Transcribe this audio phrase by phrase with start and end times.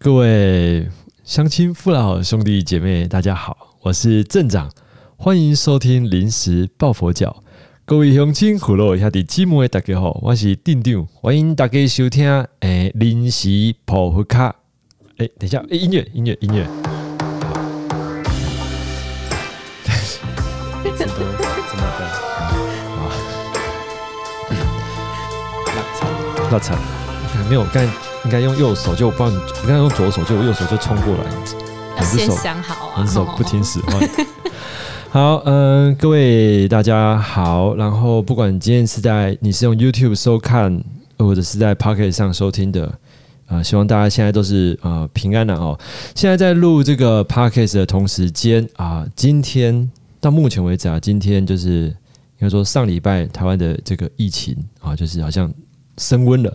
[0.00, 0.88] 各位
[1.24, 4.70] 乡亲父老兄弟姐妹，大家好，我是镇长，
[5.16, 7.42] 欢迎收听临时抱佛脚。
[7.84, 14.54] 各位乡亲父老兄弟姊妹，大家好，我是镇长，欢迎大家收听诶临时抱佛卡。
[15.16, 16.62] 诶，等一下，诶音乐，音乐，音乐。
[20.84, 22.06] 一直都这么的
[22.94, 23.10] 啊，
[25.66, 26.06] 拉长。
[26.52, 26.78] 那惨，
[27.36, 27.92] 还没有，刚才
[28.24, 31.24] 应该用右手，就我不知道你，我刚才用左手，就我右手就冲过来，
[31.96, 34.08] 要先两只手想好啊，两只手不听使唤。
[35.10, 37.74] 好，嗯，各位大家好。
[37.76, 40.82] 然后，不管今天是在你是用 YouTube 收看，
[41.18, 42.92] 或者是在 Pocket 上收听的，
[43.46, 45.78] 呃，希望大家现在都是呃平安的哦。
[46.14, 49.90] 现在在录这个 Pocket 的同时间啊，今天
[50.20, 55.50] 到目前为止啊，今天就是应该说上礼拜台湾的这个疫情啊，就是好像
[55.96, 56.54] 升温了，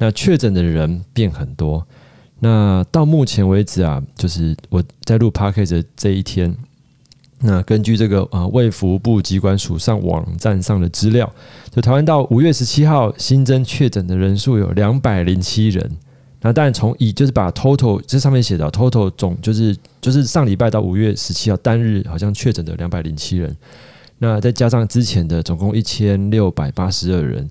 [0.00, 1.86] 那确诊的人变很多。
[2.40, 6.56] 那到目前为止啊，就是我在录 Pocket 的这一天。
[7.42, 11.30] 那根据这个啊卫福部机关署上网站上的资料，
[11.70, 15.90] 就台湾到五月十七号新增确诊的人数有两百零七人。
[16.40, 23.54] 那当然从以就是把 total 这上面写的 total 总就是就是上礼拜到五月十七号单日好像确诊的两百零七人，
[24.18, 27.48] 那再加上之前的总共一千六百八十二人，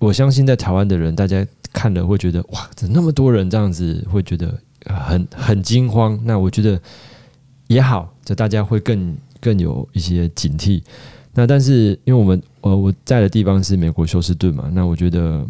[0.00, 6.18] 我相信在台湾的人大家看了会觉得哇，怎么那么多人这样子，会觉得很很惊慌。
[6.24, 6.80] 那我觉得
[7.68, 10.82] 也好，就大家会更更有一些警惕。
[11.34, 15.46] 那但是因为我们呃我在的地方是美国休斯顿嘛，那我觉得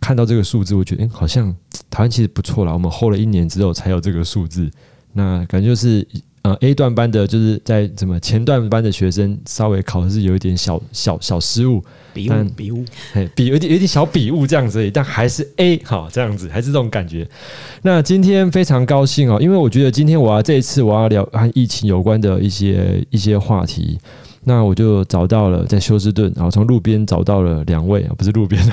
[0.00, 1.50] 看到这个数字，我觉得诶好像
[1.90, 2.72] 台湾其实不错啦。
[2.72, 4.70] 我们后了一年之后才有这个数字，
[5.12, 6.06] 那感觉就是
[6.44, 17.26] 呃 A 段班的，就是在怎么前段班的学生稍微考试有一点小小小失误，比但武比误，嘿，比有点有点小笔误这样子而已，但还是 A 好这样子，还是这种感觉。
[17.80, 23.98] 那今天非常高兴哦，因为我觉得今天我要这一次我要聊和疫情有关的一些一些话题，
[24.44, 28.72] 那我就找到了在休斯顿，然后从路边找到了两位啊，不是路边的，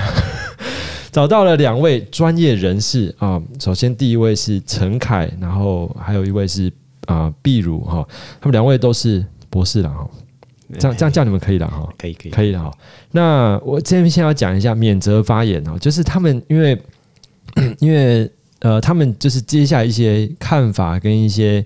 [1.10, 3.40] 找到了两位专业人士啊。
[3.58, 6.70] 首先第一位是陈凯，然后还有一位是
[7.06, 8.06] 啊毕如哈，
[8.40, 10.08] 他们两位都是博士了哈，
[10.78, 11.88] 这样这样叫你们可以了哈。
[11.98, 12.70] 可以可以可以的哈。
[13.10, 16.80] 那我这边先要讲一下免责发言哦，就是他们因为
[17.80, 18.30] 因为
[18.60, 21.64] 呃，他们就是接下来一些看法跟一些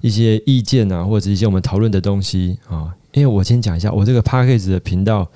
[0.00, 2.94] 一些意见啊，或者一些我们讨论的东西啊。
[3.12, 5.26] 因为我先讲一下，我这个 p a c k a g e 的频道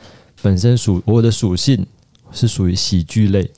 [0.42, 1.87] 本身属我的属性
[2.32, 3.48] 是属于喜剧类。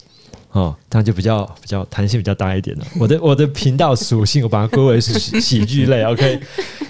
[0.53, 2.85] 哦，这样就比较比较弹性比较大一点了。
[2.99, 6.03] 我的我的频道属性，我把它归为是喜喜剧类。
[6.11, 6.41] OK，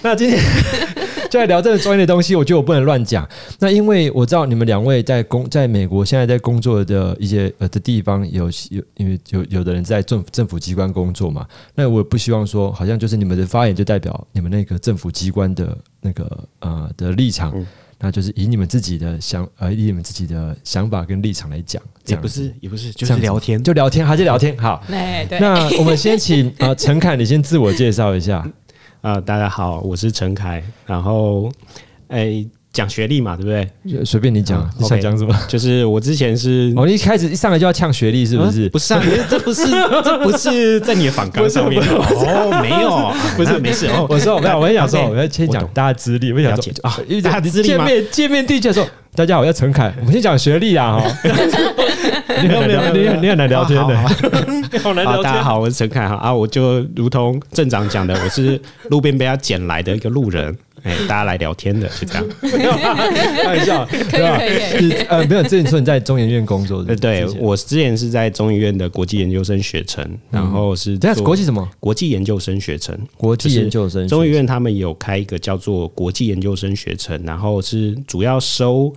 [0.01, 0.39] 那今天
[1.29, 3.27] 就来聊这个专业的东西，我觉得我不能乱讲。
[3.59, 11.45] 那因为我知道你们两位在工在美国现在在工作的一些呃的地方有有，因为有有的人在政府政府机关工作嘛，
[11.75, 17.53] 那我也不希望说好像就是你们的发言就代表你们那个政府机关的那个呃的立场。
[18.01, 23.63] 那就是以你们自己的想呃，以你们自己的想法跟立场来讲，这也不是也不是，就聊天。
[23.63, 24.57] 就聊天，还是聊天。
[24.57, 28.45] 好，哎对，那我们先请呃陈凯，你先自我介绍一下。
[29.01, 30.63] 啊、大家好，我是陈凯。
[30.85, 31.51] 然后，
[32.07, 33.69] 哎，讲学历嘛，对不对？
[33.99, 35.37] 就随便你讲，嗯你想讲什么？
[35.47, 38.65] 就是我之前是哦，你一开始一上来就要呛学历，是不是？
[38.65, 39.63] 啊不是啊，这不是
[40.03, 41.81] 这不是在你的反纲上面。
[41.83, 44.05] 哦，没有，啊 不是那没事哦。
[44.09, 51.11] 我说，没有，我很想说我要先讲大家资历，我想了说啊因为大家资历吗见面见面第一句的时候，大家好，我叫陈凯，我们先讲学历啊，哈，
[52.41, 53.97] 你很难聊，你很你很难聊天的，
[54.81, 55.23] 好难好，聊天。
[55.23, 58.59] 大家好，我是陈凯哈啊，我就如同镇长讲的，我是
[58.89, 62.25] 路边被他捡来的一个路人，哎，大家来聊天的，是这样。
[62.41, 64.89] 开玩笑，可可以可以。
[64.89, 71.69] 是呃，没有，之前说你在中研院工作的，呃，对我之前是在中研院的国际研究生学程，然后是等一下做国际什么？
[71.79, 78.93] 国际研究生学程，国际研究生中研院他们有开一个叫做国际研究生学程，然后是主要收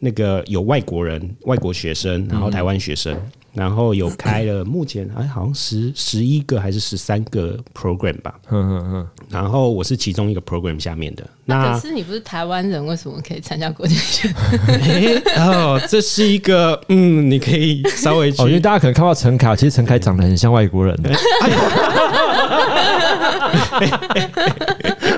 [0.00, 3.16] 那个有外国人、外国学生，然后台湾学生，
[3.52, 11.24] 然后有开了目前哎好像十十一个还是十三个 program 吧，嗯嗯嗯，然后我是其中一个 program 下面的。
[11.44, 14.28] 那可是你不是台湾人，为什么可以参加国际学？
[14.68, 15.14] 哎
[15.46, 20.94] 哦，这是一个嗯，你可以稍微去哦，因为大家可能看到陈凯，其实陈凯长得很像外国人。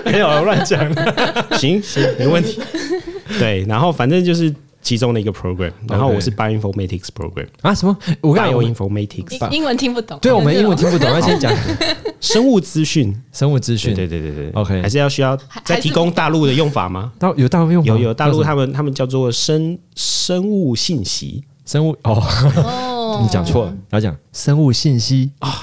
[0.05, 0.81] 没有乱讲，
[1.59, 2.61] 行行，没问题。
[3.39, 7.75] 对，然后反正就是其中的一个 program，然后我是 bioinformatics program，啊？
[7.75, 7.97] 什么？
[8.21, 11.53] 我刚才我 bioinformatics 英英文听不懂，对我们英文听不懂， 要先讲。
[12.21, 13.15] 生物资讯。
[13.33, 13.95] 生物资讯。
[13.95, 14.53] 对对对对对。
[14.61, 17.13] OK 还是要需要再提供大陆的用法吗？
[17.19, 17.89] 大有大陆用法？
[17.89, 22.23] 有有，大陆他们他们叫做生生物信息，生物哦
[23.21, 25.31] 你讲错了，要讲生物信息。
[25.41, 25.53] 啊，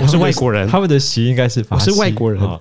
[0.00, 2.42] 我是外国人，他们的习应该是法我是外国人。
[2.42, 2.58] 啊，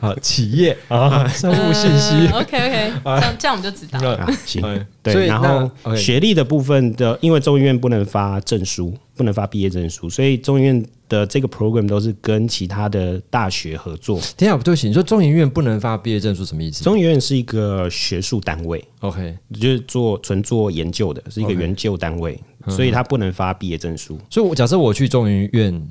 [0.00, 0.76] 啊企业。
[0.88, 2.28] 啊，生物信息。
[2.28, 3.98] OK OK，这样这样我们就知道。
[4.10, 4.62] 啊，行。
[5.02, 14.18] 对，然后学历的部分的，因为中医院不能发证书，不能发毕业证书，所以中医院的这个 program 都是跟其他的大学合作。
[14.38, 24.18] 等一下，对不起，你说中研院不能发毕业证书什么意思中研院是一个学术单位，？OK，就是做纯做研究的，是一个研究单位，所以它不能发毕业证书。
[24.30, 25.88] 所以我假设我去中研院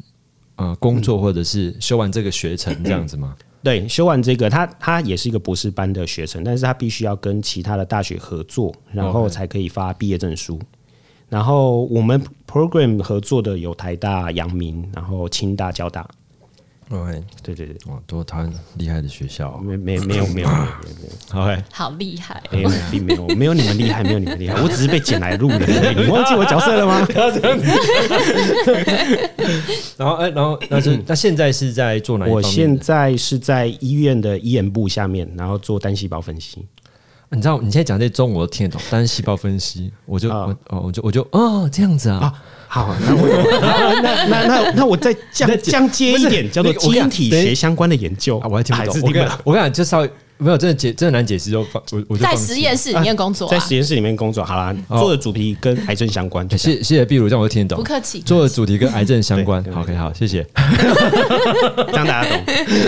[0.56, 3.36] 呃工作，或者是修完这个学程 这样子吗？
[3.62, 10.58] 对，修完这个，他他也是一个博士班的学程，但是他必须要跟其他的大学合作，然后才可以发毕业证书。
[11.30, 16.08] 然后我们 program 合作的有台大、阳明，然后清大、交大。
[16.92, 19.60] OK，对对对，哇，多台湾厉害的学校哦。
[19.62, 20.68] 没没没有没有没有
[21.00, 22.42] 没有 OK，好厉害！
[22.52, 25.60] 没有，并没有没有你们厉害，没有你们厉害，我只是被捡来录的。
[25.94, 27.08] 你忘记我角色了吗？
[29.98, 32.42] 然后哎，然后那是那现在是在做哪一我？
[32.42, 36.66] 现在是在医院的医研部下面，然后做单细胞分析。
[37.32, 42.34] 你知道你现在讲这些中文我都听得懂，单细胞分析，我就哦我哦我就我就哦这样子啊，
[42.68, 43.28] 好，那我
[43.62, 48.40] 那那那那那我再降降阶一点，叫做那个我跟你讲基因体学相关的研究。
[48.40, 48.96] 啊我还听不懂。
[49.44, 57.84] 我跟你讲，就稍微没有真的解真的难解释就放我我就在实验室里面工作啊，在实验室里面工作，好啦，做的主题跟癌症相关，谢谢谢壁如，这样我就听得懂。
[57.84, 58.22] 不客气。
[58.22, 60.46] 做的主题跟癌症相关对对对，OK，好，谢谢。
[60.56, 62.46] 这样大家懂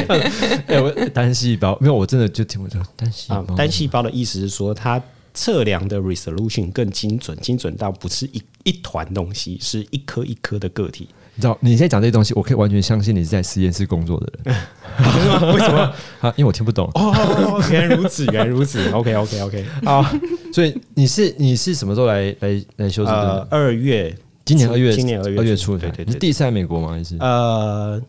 [0.68, 3.54] 哎，我单细胞没有，我真的就听不懂单细啊胞。。
[3.56, 5.02] 单细胞的意思是说，它
[5.34, 11.10] 测量的 resolution 更精准，精准到不是一一团东西，是一颗一颗的个体。
[11.36, 14.56] 你知道你现在讲这些东西，我可以完全相信你是在实验室工作的人
[15.14, 15.54] 真的吗？
[15.54, 15.80] 为什么？
[16.22, 18.90] 啊，因为我听不懂哦，原来如此，原来如此。
[18.92, 19.66] OK OK OK。
[19.86, 20.12] 啊。
[20.54, 24.14] 所以你是你是什么时候来来来修这呃个？，二月，
[24.44, 26.90] 今年二月，今年二月二月初的，对对对你是第一次来美国吗？
[26.90, 28.02] 还是呃，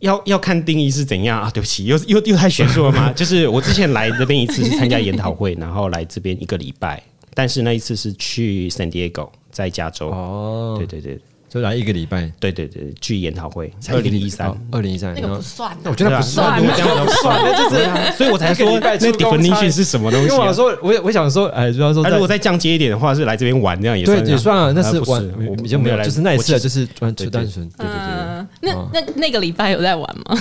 [0.00, 1.50] 要要看定义是怎样啊？
[1.50, 3.10] 对不起，又又又太学术了吗？
[3.16, 7.02] 就是我之前来这边一次是参加研讨会，然后来这边一个礼拜，
[7.32, 10.10] 但是那一次是去 San Diego，在加州。
[10.10, 11.18] 哦对，对对
[11.52, 14.56] 就来一个礼拜，对对对，去研讨会，二零一三。
[14.70, 20.54] 二零一三，那个不算那，我觉得不算如果这样子算， 那就是啊，所以我才说那 definition 是什么东西啊因为我想？
[20.54, 27.28] 说，我我想说，哎，主要说如果再降阶一点的话，是来这边玩，这样也对算也算了，那啊不是玩我比较没有，来就是那一次就是单纯。
[27.28, 30.40] 对对对那那那个礼拜有在玩吗？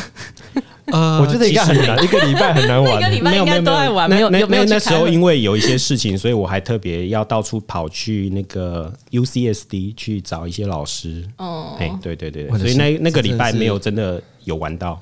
[0.97, 3.15] 呃我觉得应该很难，一个礼拜很难玩 那个。
[3.15, 11.24] 礼拜应该都在玩，没有没有没有那那时候因为有一些事情，所以我还特别要到处跑去那个 UCSD 去找一些老师。
[11.38, 15.00] 哦，哎，对对对，所以那那个礼拜没有真的有玩到。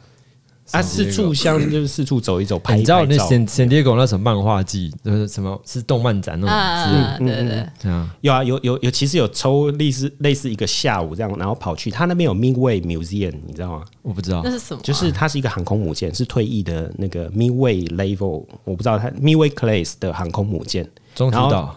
[0.71, 3.45] 啊四处像就是四处走一走，拍照你知道那拍照。
[3.45, 13.83] San San Diego 那什么漫画季，就是什么是动漫展那种啊，嗯对对对，啊有啊，有有有，其实有抽类似类似一个下午这样，然后跑去他那边有 Midway Museum，你知道吗？
[14.01, 14.51] 我不知道那。
[14.51, 14.83] 是什么啊？
[14.83, 20.87] 就是它是一个航空母舰，是退役的那个 Midway Level，我不知道它 Midway Class 的航空母舰。
[21.15, 21.75] 中途岛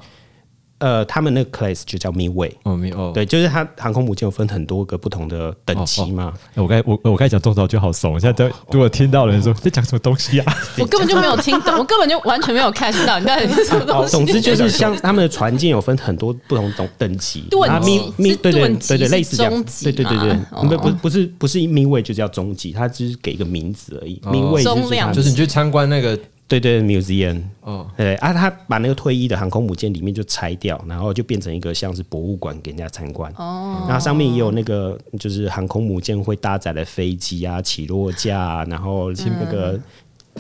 [0.81, 3.13] 呃，他们那个 class 就叫 Midway，哦，没有哦。
[3.15, 6.33] 对，就是它航空母舰有分很多个不同的等级嘛。
[6.55, 10.55] 哎我刚才我我刚才讲中途岛就好怂，现在都如果听到人说在讲什么东西啊？
[10.79, 14.11] 我根本就没有听懂，我根本就完全没有 catch 到你到底是什么东西。
[14.11, 19.53] 总之就是像他们的船舰有分很多不同种等级，盾啊级咪咪是对对对对，类似这样
[19.83, 24.19] 对对对对吗，不哦不不是不是 Midway 就叫中级，它只是给一个名字而已。
[24.25, 26.19] 哦 Midway 中量就是就是你去参观那个
[26.51, 33.33] 对对 museum，哦，对啊，他把那个退役的航空母舰里面就拆掉，然后就变成一个像是博物馆给人家参观。
[33.37, 39.81] 哦，然后上面也有那个就是航空母舰会搭载的飞机啊、起落架啊，然后那个、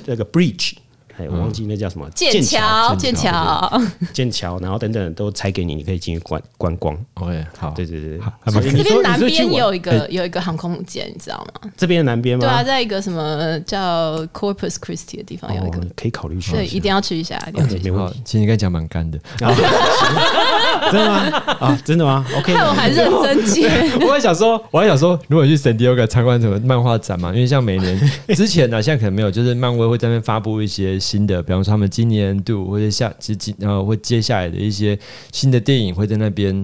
[0.04, 0.72] 那个 bridge，
[1.20, 2.08] 哎，我忘记那叫什么？
[2.14, 3.82] 剑桥，剑剑桥，
[4.14, 6.96] 剑桥，然后等等都拆给你，你可以进去观观光。
[7.14, 8.18] OK，好，对对对。
[8.46, 11.70] 这边南边有一个有一个航空母舰，你知道吗？
[11.76, 12.40] 这边的南边吗？
[12.40, 15.78] 对啊，在一个什么叫 Corpus Christi 的地方有一个。
[15.78, 17.90] 哦，，可以考虑去对，一定要去一下，一定要去一下。
[17.90, 19.18] 好没问题，其实你刚才讲蛮干的。
[20.90, 21.16] 真的吗？
[21.60, 23.68] 啊，真的吗？OK，害我还认真接，
[24.06, 27.98] 我还想说，我还想说，如果去 San Diego 参观什么漫画展嘛，因为像每年
[28.34, 34.98] 之前呢、现在可能没有，就是漫威会在那边发布一些新的，比方说他们今年度或者下其实今呃会接下来的一些
[35.32, 36.54] 新的电影会在那边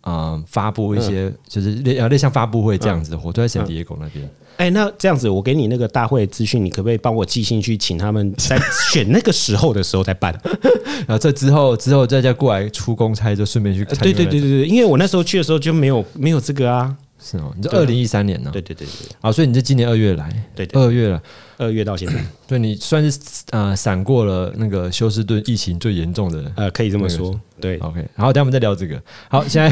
[0.00, 4.28] 啊、呃发布一些，就是类呃类像发布会这样子的活，动在 San Diego 那边。
[4.56, 8.58] 哎，那这样子，我给你那个大会的资讯，你可不可以帮我寄信去，请他们在
[8.92, 10.34] 选那个时候的时候再办？
[11.06, 14.12] 然后这之后之后再再过来出公差，就顺便去参对。
[14.12, 18.50] 对对对对，因为我那时候去的时候就没有没有这个啊，是哦，你这二零一三年呢？
[18.52, 21.22] 对对对对啊，所以你这今年二月来，对对，二月了，
[21.58, 22.14] 二月到现在，
[22.48, 23.18] 对你算是
[23.50, 29.00] 呃闪过了那个休斯顿疫情最严重的呃，可以这么说，对，OK，好，等一下我们再聊这个。
[29.28, 29.70] 好，现在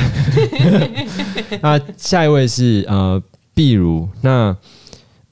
[1.62, 3.22] 那下一位是呃，
[3.54, 4.56] 壁如，那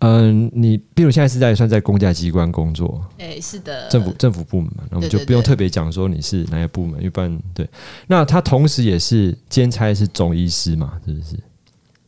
[0.05, 7.69] 嗯、你比如现在是在算在公家机关工作，哎，是的，政府政府部门嘛，那我们就不用特别讲说你是哪个部门，一般对。
[8.09, 11.37] 那他同时也是兼差是总医师嘛，是不是？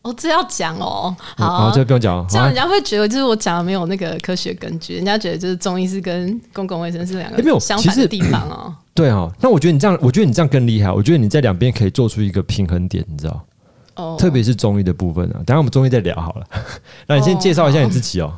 [0.03, 8.75] 哦，这要讲哦，好这不用讲这样人家会觉得就是我讲的没有那个科学根据，人家觉得就是中医是跟公共卫生是两个没有个相反的地方哦。
[8.93, 9.33] 对哦。
[9.41, 10.91] 那我觉得你这样，我觉得你这样更厉害。
[10.91, 13.47] 我觉得你在两边可以做出一个平衡点，你知道？
[13.95, 15.37] 哦，特别是中医的部分啊。
[15.47, 16.47] 等下我们中医再聊好了。
[17.07, 18.33] 那你先介绍一下你自己哦。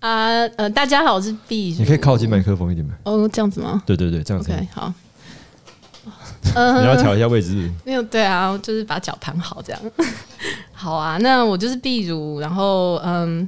[0.00, 2.94] 啊呃，大家好，我是毕如，你可以靠近麦克风一点吗？
[3.04, 4.52] 哦，这样子吗对对对，这样子。
[4.52, 4.92] ？OK，好。
[6.42, 7.70] 你 呃，要调一下位置。
[7.84, 9.80] 没有对啊，就是把脚盘好这样。
[10.72, 13.46] 好啊，那我就是壁如，然后嗯，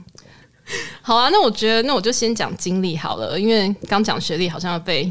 [1.00, 5.10] 好啊，那我觉得那我就先讲经历好了，因为刚讲学历好像要被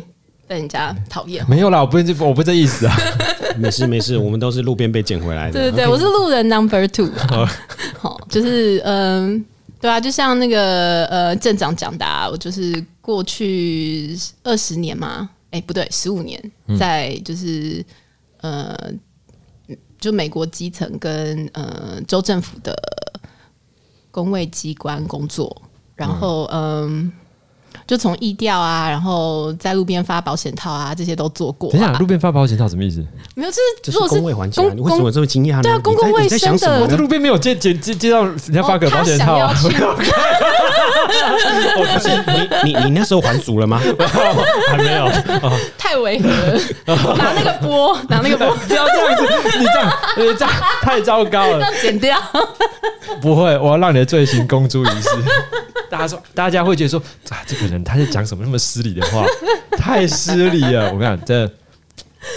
[0.49, 1.47] 被人家讨厌。
[1.47, 2.97] 没有啦，我不是我不是这意思啊。
[3.55, 7.45] 没事没事，我们都是路边被捡回来的，对对对，我是路人 number two 啊。
[7.99, 9.45] 好，就是嗯，
[9.79, 16.41] 对啊，就像那个呃镇长讲的、啊，我就是过去二十年嘛，哎、不对，十五年，
[16.79, 17.85] 在就是
[18.41, 18.75] 呃，
[19.99, 22.75] 就美国基层跟呃州政府的
[24.09, 25.61] 工卫机关工作，
[25.95, 27.11] 然后嗯。
[27.87, 31.73] 就从意调啊，然后在路边发保险套啊，这些都做过、啊。
[31.73, 33.03] 等一下，路边发保险套什么意思？
[33.35, 35.63] 没有，就这是是如果是公卫环境啊，你为什么这么惊讶呢？
[35.63, 36.95] 对啊公共卫你在想生的我在？
[36.95, 39.95] 路边没有接接接接到人家发个保险套啊 哦。
[41.93, 42.09] 不是
[42.63, 43.79] 你你你那时候还俗了吗？
[44.69, 45.09] 还没有，
[45.77, 49.23] 太违和了，拿那个波，拿那个波不要这样子，
[49.59, 50.49] 你这样，你这样
[50.81, 51.59] 太糟糕了。
[51.61, 52.17] 要剪掉。
[53.21, 55.09] 不会，我要让你的罪行公诸于世。
[55.89, 56.99] 大家说，大家会觉得说，
[57.29, 59.25] 啊，这个人他在讲什么那么失礼的话，
[59.77, 60.93] 太失礼了。
[60.93, 61.49] 我看这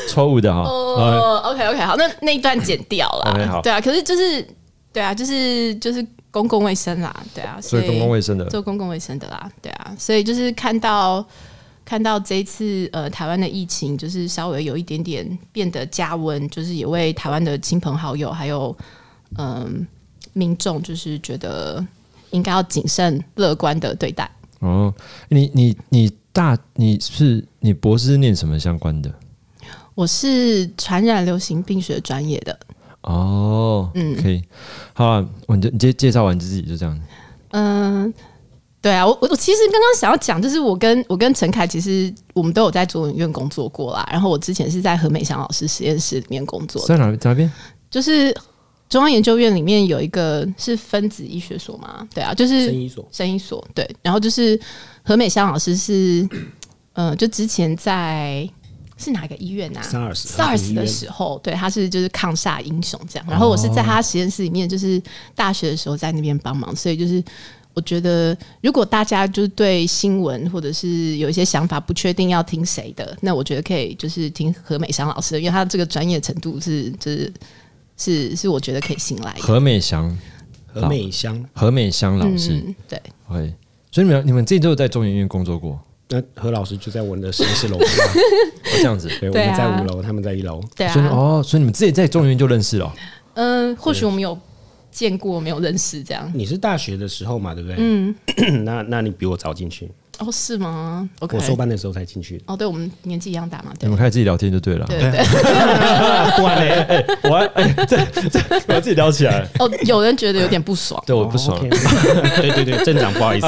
[0.08, 0.60] 错误的哈。
[0.62, 3.62] 呃哦，OK OK，好，那那一段剪掉 OK，好。
[3.62, 4.46] 对啊，可是就是
[4.92, 11.24] 对啊，就是就是公共卫生啦，对啊，所以公共卫生的，做公共卫生的啦，对啊，所以就是看到
[11.84, 18.76] 看到这一次呃台湾的疫情，就是稍微有一点点变得加温，就是也为台湾的亲朋好友还有
[19.38, 19.86] 嗯、
[20.34, 21.82] 民众，就是觉得
[22.32, 24.30] 应该要谨慎乐观的对待。
[24.62, 24.94] 哦，
[25.28, 29.12] 你你你大你是你博士念什么相关的？
[29.94, 32.58] 我是传染流行病学专业的，
[33.02, 34.42] 哦，嗯，可以，
[34.94, 36.98] 好啊，我你就你介介绍完自己就这样。
[37.50, 38.14] 嗯，
[38.80, 44.08] 对啊，我我我其实刚刚想要讲，就是我跟我跟陈凯，其实我们都有在中文院工作过啦。
[44.10, 47.50] 然后我之前是在何美祥老师实验室里面工作的，在哪哪边？
[47.90, 48.34] 就是
[48.92, 53.88] 中央研究院里面有一个是分子医学所嘛，对啊，就是生医所生医所，对。
[54.02, 54.60] 然后就是
[55.02, 56.28] 何美香老师是，
[56.92, 58.46] 呃，就之前在
[58.98, 63.26] 是哪个医院啊 SARS SARS 的时候，对，他是就是抗煞英雄这样。
[63.26, 65.02] 然后我是在他实验室里面，就是
[65.34, 67.24] 大学的时候在那边帮忙，所以就是
[67.72, 77.32] 我觉得，如果大家就是对新闻或者是有一些想法不确定要听谁的，那我觉得可以就是听何美香老师的，因为他这个专业程度是就是
[77.96, 79.40] 是是我觉得可以信赖的。
[79.40, 80.16] 何美祥，
[80.66, 82.54] 何美香，何美香老师。
[82.54, 83.54] 嗯，对，OK，
[83.90, 88.08] 所以你们你们自己都有在中研院工作过，那何老师就在我们的实验室楼下， 哦
[88.76, 89.08] 这样子。
[89.20, 90.62] 对，我们在五楼，他们在一楼。
[90.74, 92.92] 对所以哦，所以你们自己在中研院就认识了哦。
[93.34, 94.38] 嗯、或许我们有
[94.90, 96.30] 见过，没有认识这样。
[96.34, 97.76] 你是大学的时候嘛，对不对？
[97.78, 98.14] 嗯，
[98.64, 102.44] 那那你比我早进去，哦，是吗？OK，我收班的时候才进去的。
[102.46, 104.86] 哦，对，我们年纪一样大嘛，对你们开始自己聊天就对了。
[104.86, 105.24] 对对对。
[106.36, 107.96] 不然嘞， 我还哎，这
[108.28, 111.02] 这我自己聊起来，哦，有人觉得有点不爽。
[111.06, 113.46] 对我不爽 对对对，镇长不好意思，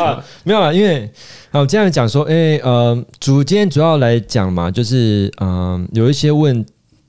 [0.00, 1.10] 啊，没有啊，因为
[1.52, 6.64] 啊，我这样讲说，哎、呃，主今天主要来讲嘛，就是嗯、有一些问，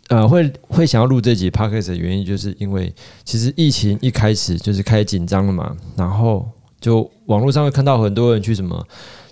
[0.09, 2.93] 呃，会会想要录这集 podcast 的原因，就是因为
[3.23, 6.47] 其实疫情一开始就是开始紧张了嘛，然后
[6.79, 8.85] 就网络上会看到很多人去什么。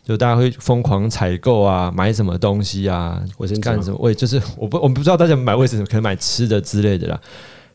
[0.06, 3.98] 就大家会疯狂采购啊，买什么东西啊，卫生纸吗干什么？
[4.02, 7.18] 我也就是我不我不知道大家买卫生纸，可能买吃的之类的啦。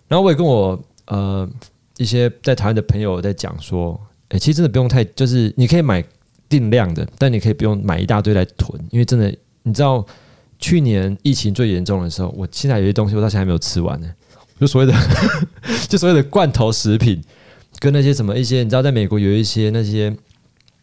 [0.09, 1.49] 然后我也跟我呃
[1.97, 3.99] 一些在台湾的朋友在讲说，
[4.29, 6.05] 哎、其实真的不用太，就是你可以买
[6.51, 10.05] 定量的，但你可以不用买一大堆来囤，因为真的，你知道
[10.59, 14.15] 去年疫情最严重的时候，我现在有些东西我到现在还没有吃完呢，
[14.61, 14.95] 就所谓的
[15.89, 17.23] 就所谓的罐头食品，
[17.79, 20.15] 跟那些什么一些，你知道在美国有一些那些。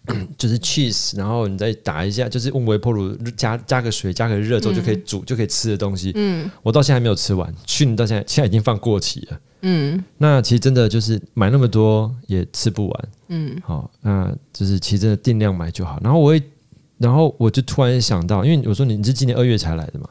[0.37, 6.11] 就是 cheese，然后你再打一下，就是用微波炉加加个水，加个热之后就可以煮、就可以吃的东西。
[6.13, 9.39] 嗯我到现在还没有吃完，去年到现在现在已经放过期了。
[9.63, 13.09] 嗯那其实真的就是买那么多也吃不完。
[13.29, 15.99] 嗯好，那就是其实真的定量买就好。
[16.03, 16.43] 然后我会，
[16.99, 20.07] 然后我就突然想到，因为我说你你是今年二月才来的嘛，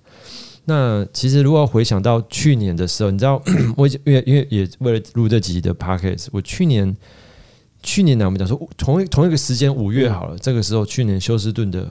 [0.67, 3.43] 那其实如果要回想到去年的时候，你知道，
[3.77, 6.97] 我已经因为因为也为了录这集的 podcast，我去年
[7.83, 11.87] 去年呢，我们讲说同一同一个时间五月好了，这个时候去年休斯顿的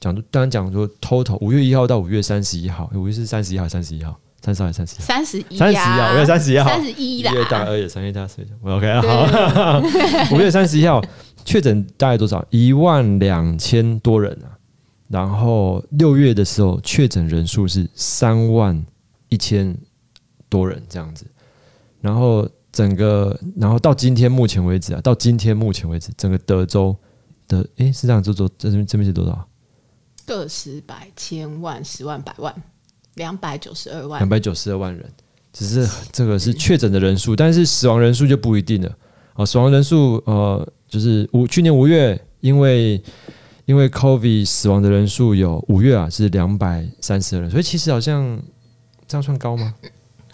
[0.00, 5.04] 讲，当然讲说 total 五月一号到五月三十一号，五月是三十一号，三十一号，三十号还是三十一号？
[5.04, 9.82] 三十一三十一号，五月三十一号，三十一一月大，二月三月大，四月我 OK 啊，好，
[10.30, 11.02] 五月三十一号
[11.44, 12.46] 确诊大概多少？
[12.50, 14.53] 一万两千多人啊。
[15.14, 18.84] 然后六月的时候确诊人数是三万
[19.28, 19.78] 一千
[20.48, 21.24] 多人这样子。
[22.00, 26.96] 然后整个，然后到今天目前为止啊，到今天目前为止，整个德州
[27.46, 29.48] 的，诶，是这样，这周这边这边是多少？
[30.26, 32.52] 个十百千万十万百万
[33.14, 35.08] 两百九十二万两，百九十二万人，
[35.52, 38.92] 只是这个是确诊的人数，但是死亡人数就不一定了。
[39.34, 43.00] 啊，死亡人数呃，就是五去年五月，因为
[43.66, 48.40] 因为 COVID 死亡的人数有五月啊是两百三十人，所以其实好像
[49.06, 49.74] 这样算高吗？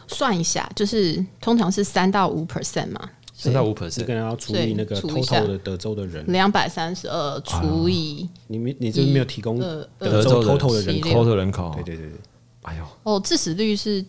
[0.09, 12.19] 算一下，就是通常是三到五 percent 嘛，三到五这 percent，个要除以那个 total 的德州的人，两百三十二除以你没你这边没有提供呃德州 total 的人口，total 人口，对对对对，
[12.63, 14.05] 哎呦，哦，致死率是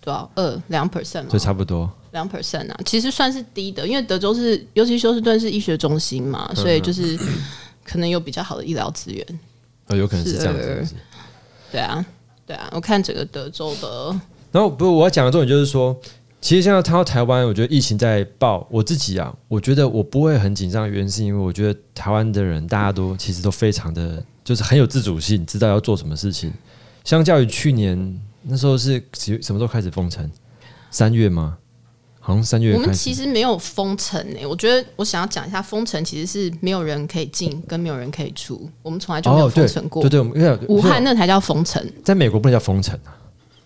[0.00, 0.28] 多少？
[0.34, 1.28] 二两 percent 嘛。
[1.30, 1.88] 所以，差不多。
[2.10, 7.16] 两 percent 啊，其实算是低的，因为德州是，尤其休斯顿是医学中心嘛，所以就是
[7.86, 9.24] 可能有比较好的医疗资源。
[9.86, 10.94] 呃，有可能是这样子。
[11.70, 12.04] 对啊，
[12.44, 15.96] 对啊，我看整个德州的，然后不是我要讲的重点就是说，
[16.40, 26.52] 其实现在看到台湾，我觉得疫情在爆，我自己啊，我觉得我不会很紧张的原因是因为我觉得台湾的人大家都其实都非常的，就是很有自主性，知道要做什么事情。
[27.04, 30.28] 相较于去年那时候是几什么时候开始封城？
[30.90, 31.58] 三月吗？
[32.26, 32.92] 好像三月我们。
[32.92, 40.02] 其实没有封城诶、我觉得我想要讲一下，封城其实是没有人可以进，跟没有人可以出，我们从来就没有封城过。
[40.02, 43.14] 对对，我们因为武汉那才叫封城，在美国不能叫封城啊，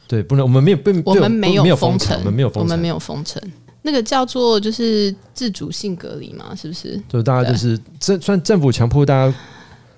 [0.06, 3.42] 对，不能，我们没有被我们没没有封封城，我们没有封城，我们没有封城。
[3.80, 7.02] 那个叫做就是自主性隔离嘛，是不是？
[7.08, 9.34] 就大家就是政算政府强迫大家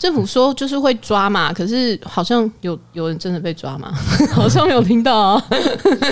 [0.03, 3.93] 政府说就是会抓嘛，可是好像有有人真的被抓吗？
[4.35, 5.45] 好像没有听到、啊。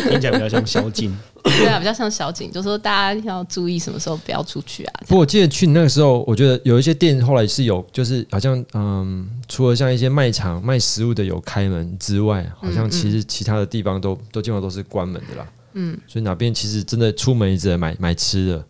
[0.09, 1.13] 听起来比较像宵禁。
[1.43, 4.93] 对啊，比较像小景，就说大家要注意什么时候不要出去啊。
[5.09, 15.47] 不过我记得去你那个时候，我觉得有一些店后来是有，就是好像嗯，除了像一些卖场卖食物的有开门之外，好像其实其他的地方都都基本上都是关门的啦。
[15.73, 18.65] 嗯，所以哪边其实真的出门一直在买买吃的，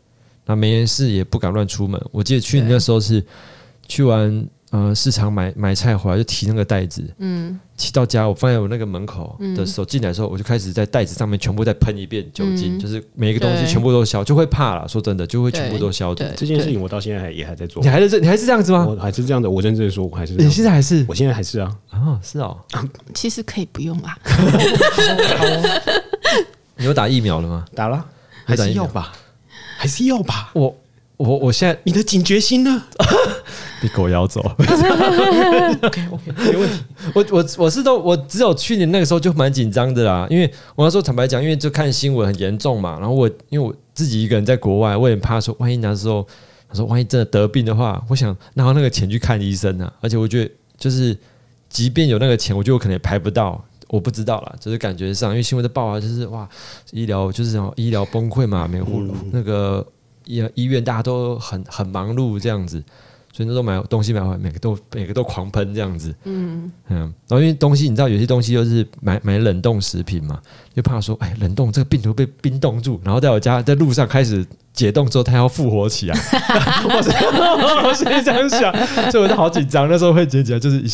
[0.47, 2.01] 那没人事也不敢乱出门。
[2.11, 3.23] 我记得去你那时候是
[3.87, 14.87] 去完呃市场买买菜回来就提那个袋子，嗯，提到家我放在我那个门口的时候，进来的时候我就开始在袋子上面全部再喷一遍酒精，就是每一个东西全部都消，就会怕了。
[14.89, 16.25] 说真的，就会全部都消毒。
[16.37, 17.83] 这件事情我到现在还也还在做。
[17.83, 18.87] 你，还是这，你还是这样子吗？
[18.87, 21.05] 我还是这样的，我认真的说，我还是这你现在还是？
[21.09, 22.57] 我现在还是啊，哦，是哦。
[23.13, 24.17] 其实可以不用啦，
[26.77, 27.65] 你有打疫苗了吗？
[27.75, 28.05] 打了，
[28.45, 29.13] 还是要吧，
[29.77, 30.51] 还是要吧。
[30.55, 30.75] 我
[31.21, 32.83] 我我现在你的警觉心呢
[33.83, 34.41] 被狗咬走。
[35.83, 36.79] OK OK，没问题。
[37.15, 46.27] 我我我是都我只有去年那个时候就蛮紧张的啦，因为我那时候坦白讲，因为就看新闻很严重嘛，然后我因为我自己一个人在国外，我也很怕说，万一那时候
[46.67, 51.15] 他说万一真的得病的话，我想拿那个钱去看医生啊，而且我觉得就是
[51.69, 53.63] 即便有那个钱，我觉得我可能也排不到。
[53.89, 56.49] 我不知道啦，就是感觉上，因为新闻的报啊，就是哇，
[56.93, 59.03] 医疗就是哦医疗崩溃嘛，没护
[59.33, 59.85] 那个
[60.25, 62.83] 医医院大家都很很忙碌这样子，
[63.33, 66.71] 所以那时候买东西买回来，每个都每个都狂喷这样子，嗯。
[66.89, 70.41] 嗯，然后因为东西你知道有些东西就是买买冷冻食品嘛，
[70.75, 76.17] 就怕说哎冷冻这个病毒被冰冻住，然后在我家在路上开始解冻之后，它要复活起来，
[76.85, 77.11] 我 是
[77.87, 78.73] 我是这样想，
[79.11, 80.89] 所以我就好紧张，那时候会结起来，就是一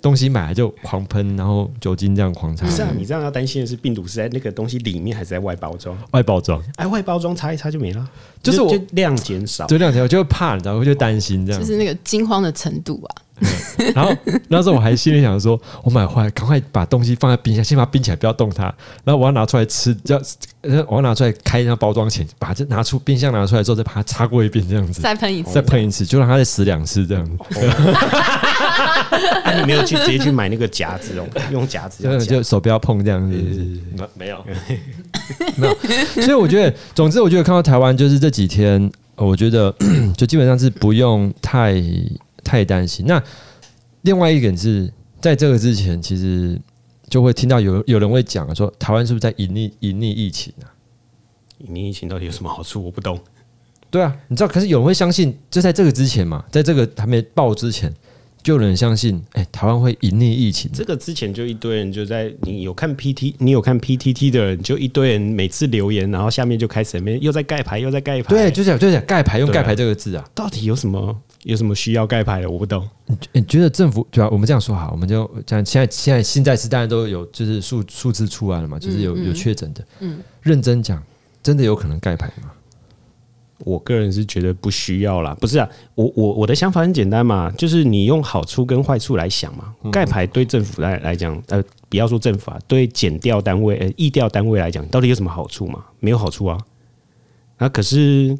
[0.00, 5.96] 东西买来就狂喷，然后酒精这样狂擦不，是啊，你这样要担心的是病毒是在那个东西里面还是在外包装？
[6.10, 8.04] 外包装，哎，外包装擦一擦就没了，
[8.42, 9.66] 就是我就量减少。
[9.66, 11.66] 就两条我就会怕，你知道，我就担心这样就。
[11.66, 13.14] 是那个惊慌的程度啊。
[13.94, 14.14] 然后
[14.48, 18.64] 那时候我还心里想说，我买回来赶快把东西放在冰箱，先把它冰起来，不要动它。
[19.04, 20.20] 然后我要拿出来吃，要
[20.62, 27.36] 呃我要拿出来开那包装前，把这拿出冰箱拿出来之后，再把它擦过一遍，这样子，再喷一次，再喷一次，就让它再死两次这样子。
[29.44, 33.36] 啊，你没有去直接去买那个夹子哦，用夹子就就手不要碰这样子，
[33.96, 34.44] 没没有
[35.56, 35.74] 没有。
[36.22, 39.74] 所以我觉得，总之我觉得看到台湾就是这几天，呃我觉得
[40.16, 41.74] 就基本上是不用太
[42.42, 43.06] 太担心。
[43.06, 43.22] 那
[44.02, 46.60] 另外一点是在这个之前，其实
[47.08, 50.66] 就会听到有有人会讲说，台湾是不是在隐匿隐匿疫情啊？
[51.58, 52.82] 隐匿疫情到底有什么好处？
[52.84, 53.18] 我不懂。
[53.90, 57.92] 对啊，你知道，可是有人会相信，就在这个之前嘛，在这个还没爆之前，
[58.42, 60.70] 就有人相信，哎、台湾会隐匿疫情。
[60.72, 68.30] 这个之前就一堆人就在你有看 PT，你有看 PTT 的人，就一堆人每次留言，然后下面就开始那边又在盖牌，又在盖牌。
[68.30, 70.26] 对，就讲就讲盖牌，用盖牌这个字啊。
[70.34, 72.50] 到底有什么有什么需要盖牌的？
[72.50, 72.88] 我不懂。
[73.32, 79.84] 你觉得政府对吧、我们这样说好，我们就讲现在现在现在是大家都有就是数数字出来了嘛，就是有有确诊的。
[80.00, 81.02] 嗯，认真讲，
[81.42, 82.50] 真的有可能盖牌吗？
[83.64, 89.72] 我个人是觉得不需要啦，不是啊，我我我的想法很简单嘛，就是你用好处跟坏处来想嘛。
[89.92, 95.84] 盖牌对政府来来讲，呃，不要说政府啊，对减调单位、呃议调单位来讲，到底有什么好处嘛？
[96.00, 96.58] 没有好处啊。
[97.58, 98.36] 啊可是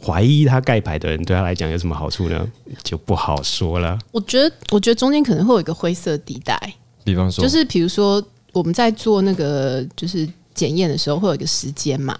[0.00, 2.48] 怀疑他盖牌的人对他来讲有什么好处呢？
[2.84, 3.98] 就不好说了。
[4.12, 6.56] 我觉得，我觉得中间可能会有一个灰色地带，
[7.02, 12.16] 比方说，就是比如说我们在做那个就是检验的时候，会有一个时间嘛，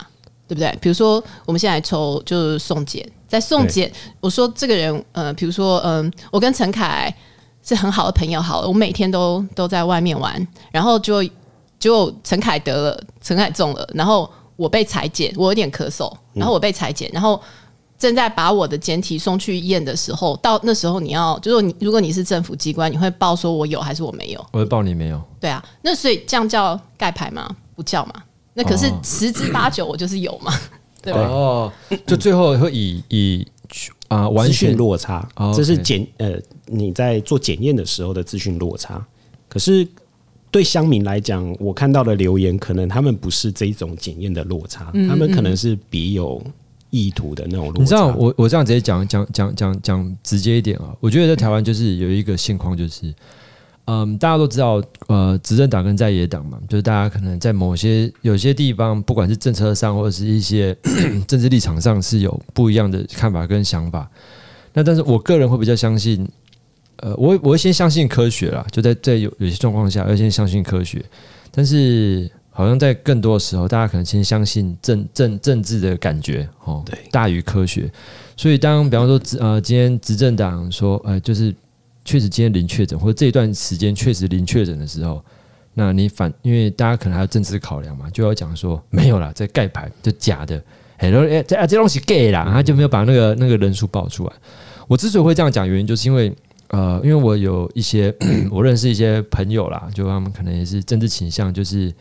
[0.49, 0.77] 对不对？
[0.81, 7.15] 比如说我们现在抽就是送检，在送检，我说这个人，呃，比如说，嗯、我跟陈凯
[7.63, 11.23] 是很好的朋友，好了，我每天都都在外面玩，然后就
[11.79, 17.41] 就陈凯得了，陈凯中了，然后我被裁剪，我有点咳嗽，然后我被裁剪，然后。
[17.99, 24.47] 正在把我的简体送去验的时候，到那时候你要，就是你如果你是政府机关，你会报说我有还是我没有？
[24.53, 25.21] 我会报你没有？
[25.41, 27.49] 对啊，那所以这样叫盖牌吗？
[27.75, 28.15] 不叫嘛？
[28.55, 30.53] 那可是哦十之八九我就是有嘛，
[31.03, 31.21] 对吧？
[31.21, 31.73] 哦，
[32.07, 33.47] 就最后会以以
[34.09, 36.33] 啊、完资讯全落差哦，这是检呃
[36.67, 39.05] 你在做检验的时候的资讯落差。
[39.49, 39.87] 可是
[40.51, 46.43] 对乡民来讲，我看到的留言，可能他们不是这一种检验的落差，他们可能是别有
[46.91, 47.73] 意图的那种。
[47.77, 53.15] 你知道我我这样直接讲讲讲讲讲直接一点啊，我觉得在台湾就是有一个现况，就是
[53.87, 60.77] 嗯，大家都知道，呃，执政党跟在野党嘛，就是大家可能在某些有些地方，不管是政策上或者是一些
[61.27, 64.07] 政治立场上是有不一样的看法跟想法。
[64.75, 66.29] 那但是我个人会比较相信，
[66.97, 71.03] 呃，我我会先相信科学啦，就在在有有些状况下要先相信科学，
[71.51, 77.89] 但是好像在更多的时候，大家可能先相信政政政治的感觉哦，对大于科学。
[78.37, 81.55] 所以当比方说执呃今天执政党说呃就是
[82.05, 85.25] 确实今天零确诊，或者这一段时间确实零确诊的时候，
[85.75, 90.61] 那你反因为大家可能还有政治考量嘛，就要讲说没有啦，这盖牌就假的，
[90.97, 94.33] 哎，然后哎这啊这东西 gay 啦，他就没有把那个那个人数报出来。
[94.89, 96.35] 我之所以会这样讲，原因就是因为
[96.71, 98.13] 呃，因为我有一些
[98.51, 101.93] 我认识一些朋友啦，就他们可能也是政治倾向，就是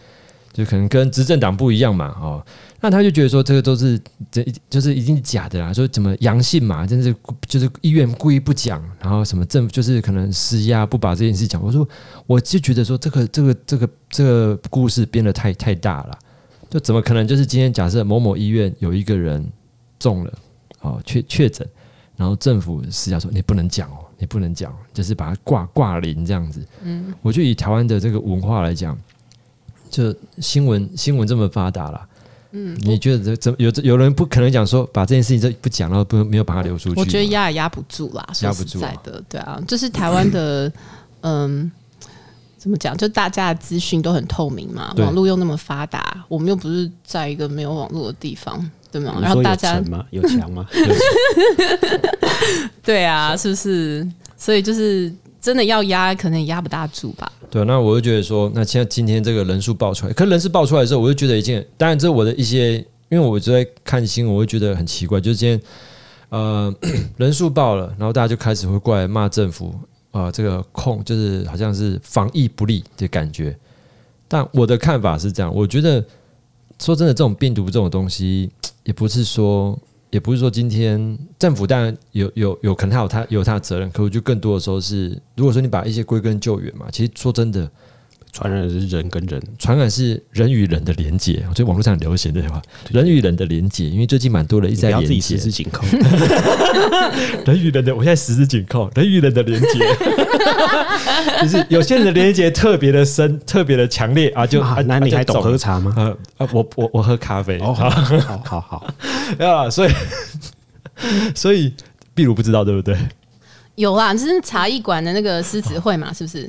[0.57, 2.43] 就可能跟执政党不一样嘛，哦，
[2.81, 7.15] 那他就觉得说这个都是这就是一定是假的啦，说怎么阳性嘛，真是
[7.45, 11.63] 就是医院故意不讲，然后什么政府就是可能施压不把这件事讲。
[11.63, 11.87] 我说
[12.25, 16.17] 我就觉得说这个这个这个这个故事编的太太大了，
[16.71, 19.47] 就怎么可能就是今天假设某某医院有一个人
[19.99, 20.33] 中了
[20.81, 21.67] 哦确确诊，
[22.15, 26.65] 然后政府施压说你不能讲哦，你不能讲，就是把它挂挂零这样子。
[26.81, 28.97] 嗯，我觉得以台湾的这个文化来讲，
[29.89, 32.01] 就新闻新闻这么发达了。
[32.51, 36.99] 嗯，你觉得这怎有有人不可能讲说把这件事情这不讲，然后不没有把它流出去？
[36.99, 40.71] 我觉得压也压不住啦，压不住啊在的，对啊，就是台湾的，
[41.21, 41.69] 嗯，
[42.57, 42.95] 怎么讲？
[42.95, 48.57] 就大家的资讯都很透明嘛，网络又那么发达，我们又不是在一个没有网络的地方，
[48.91, 49.17] 对吗？
[49.21, 49.83] 然后大家？
[50.11, 50.65] 有墙吗？
[52.81, 54.07] 对啊，是不是？
[54.37, 55.11] 所以就是
[55.47, 57.31] 真的要压，可能也压不大住吧。
[57.49, 62.73] 对，那我就觉得说，那现在今天这个人数爆出来，可人数爆出来的时候，我就觉得一件，当然这我的一些，
[63.07, 65.61] 因为我就在看新闻，我会觉得很奇怪，就是今天
[66.27, 66.75] 呃
[67.15, 69.73] 人数爆了，然后大家就开始会过来骂政府，
[70.11, 73.57] 呃，这个控就是好像是防疫不力的感觉。
[74.27, 76.03] 但我的看法是这样，我觉得
[76.77, 78.51] 说真的，这种病毒这种东西，
[78.83, 79.79] 也不是说。
[80.09, 87.69] 也不是说今天政府当然有有有可能他有他有他的责任，可我就更多的时候是，如果说你把一些归根究源嘛，其实说真的，
[88.37, 95.83] 传染是人跟人，传染是人与人的连接，我觉得网络上很流行这句话，人与人的连接，因为最近蛮多人一直在你不要自己连接十指紧扣。
[97.47, 99.67] 人与人的，我现在十指紧扣，人与人的连接，
[101.41, 105.41] 就是有些人的连接特别的深，特别的强烈啊，就啊啊那你还懂？
[105.41, 105.91] 喝茶吗？
[105.97, 108.87] 呃啊，我我我喝咖啡哦，好好 好好，
[109.43, 109.91] 啊，所以
[111.33, 111.73] 所以
[112.13, 112.95] 秘鲁不知道对不对？
[113.73, 116.47] 有啦，就是茶艺馆的那个狮子会嘛，是不是？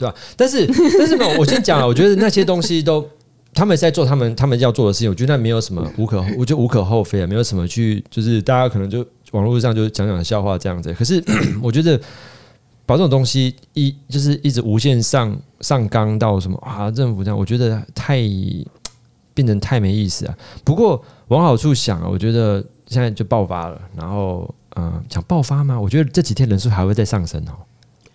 [0.00, 0.66] 对吧、但是
[0.98, 3.06] 但是，我先讲了，我觉得那些东西都
[3.52, 10.90] 他们在做他们他们要做的事情，我觉得那没有什么无可，我觉得无可厚非啊，没有什么去就是大家可能就网络上就讲讲笑话这样子。
[10.94, 11.22] 可是
[11.62, 12.00] 我觉得
[12.86, 18.18] 把这种东西一就是一直无限上上纲到什么啊政府这样，我觉得太
[19.34, 20.34] 变成太没意思啊。
[20.64, 25.78] 不过往好处想啊，我觉得现在就爆发了，然后嗯、呃想爆发吗？
[25.78, 27.52] 我觉得这几天人数还会再上升哦。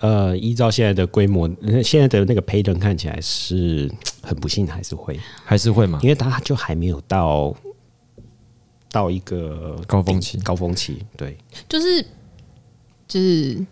[0.06, 3.92] 呃，依照现在的规模，呃现在的那个 pattern 看起来是
[4.22, 6.00] 很不幸，还是会，还是会吗？
[6.04, 7.56] 因为它就还没有到
[8.92, 10.38] 到一个高峰期。
[10.42, 11.36] 高峰期，对，
[11.68, 12.06] 就是
[13.08, 13.66] 就是哦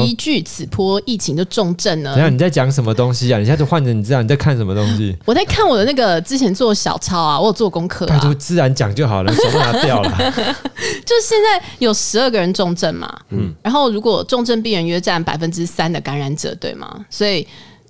[0.00, 2.24] 依据此波疫情的重症呢等一。
[2.24, 3.38] 下你在讲什么东西啊？
[3.38, 5.16] 你现在就换着你知道你在看什么东西？
[5.26, 10.10] 我在看我的那个之前做小抄啊，我有做功课拜托啊，自然讲就好了，手都拿掉了。
[11.04, 17.04] 就是现在有十二个人重症嘛，嗯，然后如果重症病人约占百分之三的感染者，对吗？
[17.10, 17.46] 所以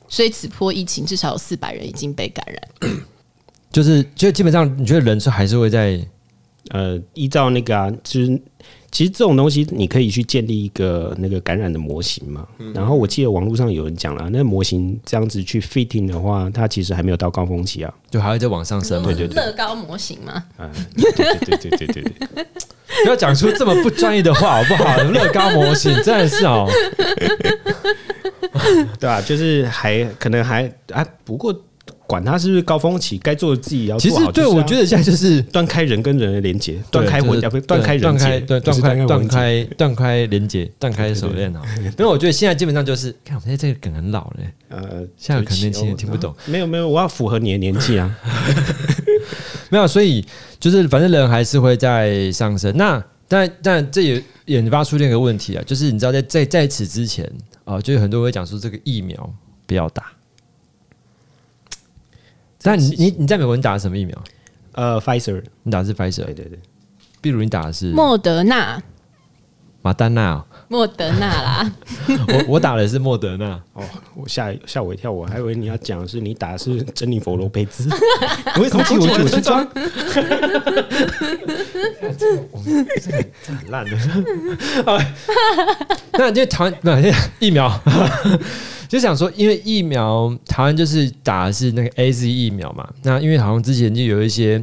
[0.08, 2.92] 所以此波疫情至少有四百人已经被感染。
[3.70, 6.00] 就是就基本上你觉得人是还是会在
[6.70, 8.40] 呃，依照那个啊，就是
[8.92, 12.46] 其实这种东西你可以去建立一个那个感染的模型嘛。
[12.74, 17.92] 然后我记得网络上有人讲了，那模型这样子去 fitting 的话，它其实还没有到高峰期啊。
[18.10, 19.06] 就还会再往上升嘛？
[19.06, 22.46] 对对对乐高模型嘛，嗯，对对对对对对对。
[23.04, 24.98] 不要讲出这么不专业的话好不好？
[25.02, 26.68] 乐高模型真的是哦，
[29.00, 31.58] 对啊，就是还可能还啊，不过
[32.12, 34.16] 管它是不是高峰期，该做的自己要其实。
[34.34, 41.62] 对我觉得得现在就是断开人跟人的连接，断开就是文啊，不断开人断接，开对断不是开断开断开连接断开手链啊。
[41.78, 46.34] 因为我觉得现在基本上就是，看我们现在这个梗很老嘞，呃，现在可能对不起年轻人哦听不懂。
[46.44, 48.14] 没有没有，我要符合你的年纪啊。
[49.70, 50.22] 没有，所以
[50.60, 52.76] 就是反正人还是会在上升。
[52.76, 57.26] 那但但这也引发出另一个问题啊，就是你知道在在在此之前
[57.64, 59.34] 啊、就有很多人会讲说这个疫苗
[59.66, 60.12] 不要打。
[62.62, 64.16] 但你你你在美国你打的什么疫苗？
[64.72, 66.58] 呃，Pfizer，你打的是 Pfizer，对对对，
[67.20, 68.82] 比如你打的是莫德纳，
[69.82, 70.34] 马丹娜？
[70.34, 71.72] 哦、莫德纳啦，
[72.08, 73.60] 我我打的是莫德纳。
[73.74, 73.84] 哦，
[74.16, 77.84] 我吓吓我一跳，我还以为你要讲的是你打的是珍妮佛罗贝兹，
[78.56, 79.66] 你为什么进我的村庄？
[83.44, 83.90] 很烂的。
[86.12, 87.68] 那因为台湾不是疫苗，
[88.92, 92.86] 就想说，因为疫苗台湾就是打的是那个 A Z 疫苗嘛。
[93.02, 94.62] 那因为好像之前就有一些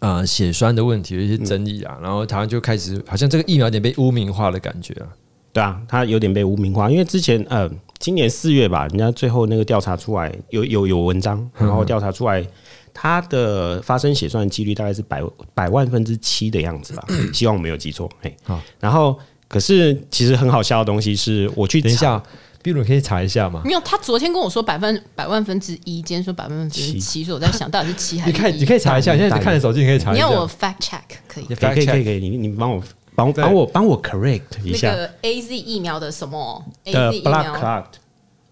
[0.00, 5.08] 呃血栓的问题，有一些争议啊，然后台湾就开始好像这个疫苗有点被污名化的感觉啊。
[5.50, 7.66] 对啊，它有点被污名化，因为之前呃，
[7.98, 12.46] 今年四月吧，人家最后那个调查出来，有有有文章，然后调查出来，
[12.92, 15.22] 它的发生血栓的几率大概是百
[15.54, 18.10] 百万分之七的样子吧， 希望我没有记错。
[18.20, 19.18] 嘿好，然后
[19.48, 22.22] 可是其实很好笑的东西是，我去等一下，
[22.62, 23.60] 比如你可以查一下吗？
[23.64, 30.24] 没有，他昨天跟我说百分百万分之一，今天说百万分之七七，所以我在想到底是七还是你看，你可以查一下，你现在看着手机，你可以查一下。
[30.24, 31.46] 你要我 fact check 可以。
[31.48, 32.82] 你可以可以可以可以，你你帮我
[33.14, 34.90] 帮我帮我帮我 correct 一下。
[34.90, 37.84] 那个 A Z 疫苗的什么？A 的 Z 疫 blood 苗，clot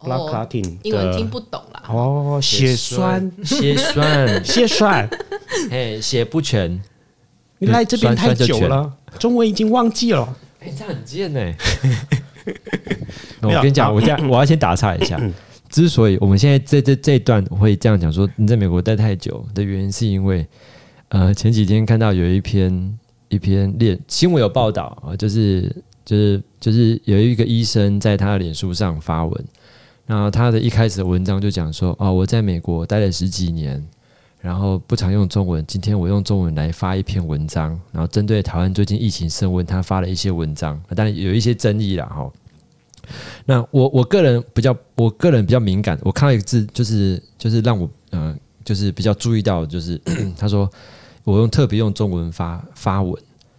[0.00, 1.82] blood 哦 clotting 英文听不懂啦。
[1.88, 5.08] 哦血栓血栓，血栓，
[5.70, 6.82] 哎， 血不全。
[7.58, 10.36] 你来这边太久了，中文已经忘记了。
[10.60, 11.40] 哎、这样很贱呢、
[13.42, 15.20] 我跟你讲，我这样 我要先打岔一下。
[15.68, 20.46] 之所以我们现在这这这一段会这样讲说你在美国待太久的原因，是因为
[21.08, 22.98] 呃前几天看到有一篇
[23.28, 25.74] 一篇脸新闻有报道啊，就是
[26.04, 29.44] 就是就是有一个医生在他的脸书上发文，
[30.06, 33.82] 然后他的一开始的文章就讲说哦我在美国待了十几年。
[34.40, 42.30] 然后不常用中文，今天我用中文来发一篇文章，然后针对台湾最近疫情升温，他发了一些文章，当然有一些争议啦哈。
[43.44, 50.00] 那我我个人比较，我个人比较敏感，我看到一个字，就是就是让我呃，就是比较注意到，就是
[50.38, 50.70] 他说
[51.24, 53.14] 我用特别用中文发发文，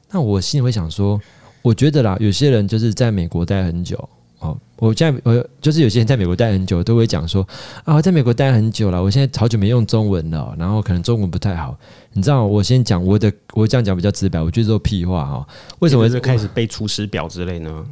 [0.09, 1.19] 那我心里会想说，
[1.61, 4.09] 我觉得啦，有些人就是在美国待很久。
[4.41, 7.47] 哦，我现在我就是有些人在美国待很久，都会讲说
[7.83, 11.77] 啊，我在美国待很久了，我现在好久没用中文了，然后可能中文不太好。
[12.13, 15.47] 你知道，我先讲我的，我这样讲比较直白，我觉得这都屁话哈、哦。
[15.79, 17.85] 为什么是开始背出师表之类呢？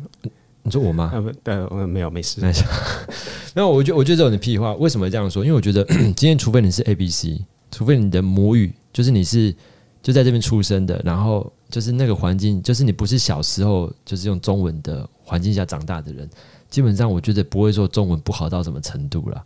[0.64, 1.12] 你说我吗？
[1.14, 2.42] 啊不，呃，呃没有，没事。
[2.42, 2.52] 那
[3.54, 4.74] 那 我觉我觉得这种的屁话。
[4.74, 5.46] 为什么这样说？
[5.46, 5.84] 因为我觉得
[6.18, 9.56] 今天除非你是 A B C，除非你的母语就是你是
[10.02, 16.28] 就在这边出生的，然后就是那个环境，就是你不是小时候就是用中文的环境下长大的人，
[16.72, 19.46] 基本上我觉得不会说中文不好到什么程度了。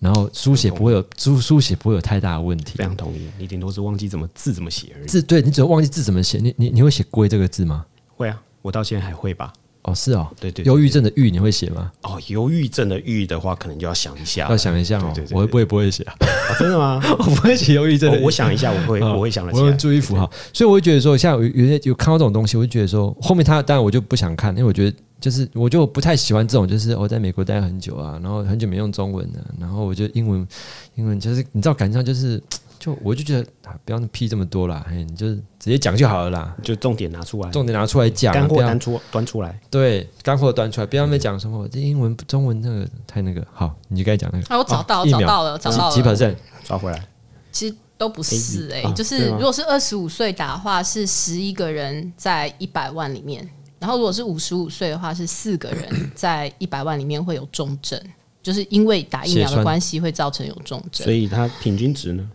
[0.00, 2.84] 然后书写不会有书书写不会有太大的问题非。
[2.84, 5.06] 常同意，你顶多是忘记怎么字怎么写而已。
[5.06, 7.84] 字对你只要忘记字怎么写，你你你会写“龟”这个字吗？
[8.16, 9.52] 会啊，我到现在还会吧。
[9.84, 11.92] 哦，是哦，对对对忧郁症的“郁”你会写吗？
[12.02, 16.14] 哦，忧郁症的郁的话，可能就要想一下，要想一下哦对对，对我会不会不会写啊？
[16.20, 17.00] 哦 真的吗？
[17.18, 19.76] 我不会写忧郁症的哦，我想一下，我会，啊我会想得起我会来。
[19.76, 30.46] 注意符号，所以我会觉得说，像有有些有看到这种东西，我就觉得说，后面他当然我就不想看，因为我觉得就是我就不太喜欢这种，就是我在美国待很久啊，然后很久没用中文了，然后我就英文
[30.94, 32.42] 英文就是你知道，感觉上就是
[32.78, 39.58] 就我就觉得啊，不要屁这么多啦，哎，你就是直接讲就好了啦，就重点拿出来，重点拿出来讲，干货端出端出来。
[39.70, 43.46] 对干货端出来，不要那讲什么这英文中文那个太那个。
[43.52, 44.46] 好，你就该讲那个。
[44.54, 46.14] 啊，我找到哦找到了，找到几了。
[46.14, 46.36] percent？
[46.62, 47.06] 抓回来，
[47.52, 53.42] 其实都不是哎、啊就是如果是二十五岁打的话，是十一个人在一百万里面；
[53.78, 58.00] 然后如果是五十五岁的话，是四个人 在一百万里面会有重症，
[58.42, 61.12] 就是因为打疫苗的关系会造成有重症所。
[61.12, 62.28] 以它平均值呢？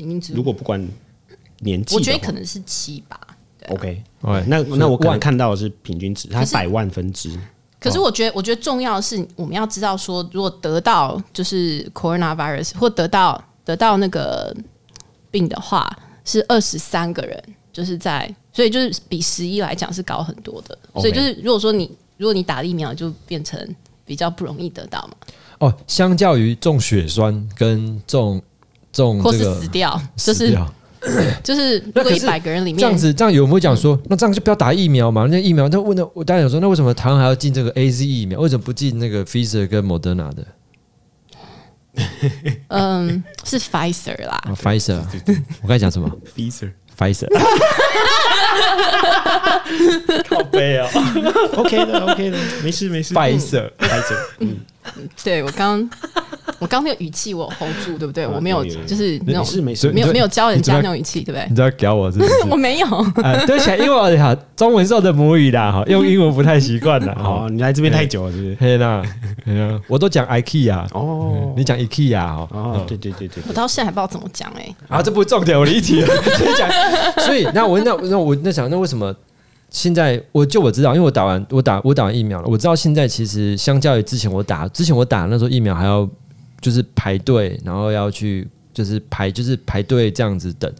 [0.00, 0.80] 平均值如，果不管
[1.58, 3.20] 年纪，我觉得可能是七吧。
[3.68, 4.02] OK。
[4.22, 7.38] 哎，那那我可能看到的是平均值，它是百万分之。
[7.78, 14.56] 可是我觉得，我觉得重要的是，我们要知道说，如果得到就是 coronavirus 或得到得到那个
[15.30, 20.78] 病的话，是二十三个人，就是在，所以就是比十一来讲是高很多的。
[20.94, 25.14] 所以就是如果说你如果你打了疫苗，就变成比较不容易得到嘛，
[25.58, 28.40] 哦，相较于中血栓跟中
[28.92, 30.74] 中或是这个死掉，就是死掉
[31.42, 35.26] 就是如那一百个人里面这样子，这样有没有讲说，那这样就不要打疫苗嘛？
[35.30, 38.38] 那疫苗，那问的我当然有说，那为什么台湾还要进这个 A Z 疫苗？
[38.40, 40.46] 为什么不进那个 Pfizer 跟 Moderna 的
[42.68, 44.98] 嗯是 Pfizer 啦，啊 Pfizer？
[45.62, 46.70] 我刚才讲什么 Pfizer。
[46.98, 47.28] ？Pfizer。
[50.28, 50.88] 靠背哦
[51.56, 53.14] OK 的，OK 的，没事没事。
[53.14, 53.70] ，Pfizer。
[53.78, 54.56] Pfizer，嗯，
[55.22, 55.88] 对我刚
[56.58, 58.24] 我刚那个语气我 hold 住，对不对？
[58.24, 59.90] 啊我没有就是那种没事没事。
[59.92, 61.46] 没有没有教人家那种语气，对不对？
[61.48, 62.32] 你知道搞我是不是？
[62.50, 62.86] 我没有，
[63.22, 67.14] 啊，对起来，因为我哈中文是我的母语啦，哈，用英文不太习惯啦。
[67.18, 68.56] 好，哈，你来这边太久了，是不是？
[68.60, 69.02] 嘿啦，
[69.44, 72.48] 嘿啦，我都讲 IKEA，哦你讲 IKEA 哈。
[72.50, 76.08] 哦，对对对对我到现在还不知道怎么讲哎、啊，这不是重点，我离题了。
[77.24, 79.14] 所以那我那那我那想，那为什么
[79.70, 86.08] 现在我就我知道，因为我打完我打我打完疫苗了，我知道现在其实相较于之前我打之前我打那时候疫苗还要
[86.60, 90.70] 就是排队，然后要去就是排就是排队这样子等，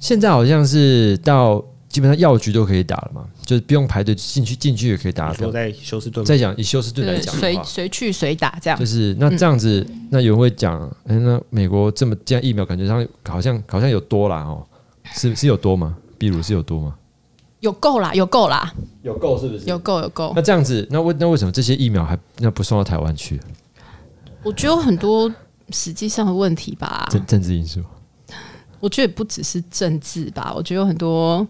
[0.00, 5.34] 现在好像是到基本上药局都可以打了嘛，就是不用排队进去进去也可以打你。
[5.36, 8.84] 说在休斯顿吗，再讲以休斯顿来讲的话，随去随打这样就。
[8.84, 14.66] 是那这样子，那有人会讲，哎、那美国这么这样疫苗感觉上好像好像有多啦哦，
[15.14, 15.96] 是是有多吗？
[16.18, 16.94] 比如是有多吗？
[17.60, 20.42] 有够啦，有够啦，有够是不是有够有够那。
[20.42, 23.40] 这样子，那为那为什么这些疫苗还那不送到台湾去？
[24.44, 25.32] 我觉得有很多
[25.70, 27.82] 实际上的问题吧，政政治因素，
[28.80, 31.46] 我觉得也不只是政治吧，我觉得有很多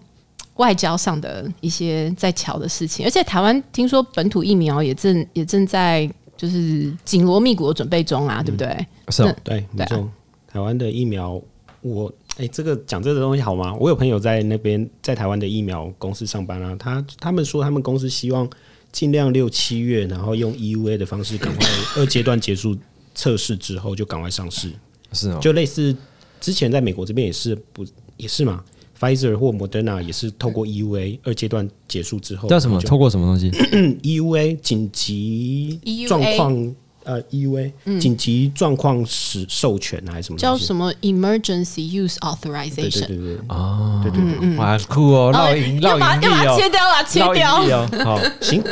[0.57, 8.87] 外交上的一些在瞧的事情，而且台湾听说本土疫苗也正也正在就是紧锣密鼓的准备中啊，对不对？
[9.11, 10.09] 是哦，对，没对啊。
[10.51, 11.41] 台湾的疫苗，
[11.83, 13.75] 我哎、这个讲这个东西好吗？
[13.81, 18.49] 我有朋友在那边在台湾的疫苗公司上班啊，他他们说他们公司希望
[18.93, 22.77] 尽量六七月，然后用 EUA 的方式赶快 二阶段结束
[23.15, 24.71] 测试之后就赶快上市，
[25.13, 25.95] 是哦，就类似
[26.41, 27.85] 之前在美国这边也是不
[28.17, 28.65] 也是嘛
[28.99, 32.81] ，Pfizer 或 Moderna 也是透过 EUA 二阶段结束之后叫什么？
[32.81, 33.51] 就透过什么东西？
[34.03, 36.75] EUA 紧急状况
[37.09, 40.39] 呃 EUA 紧急状况使授权啊还是什么？
[40.39, 43.07] 叫什么 Emergency Use Authorization？
[43.07, 47.79] 对对对，哦，对对对，哇，酷哦，哦绕赢绕要把盈利要把它切哦，掉了，切掉。
[47.81, 48.63] 哦，好，行，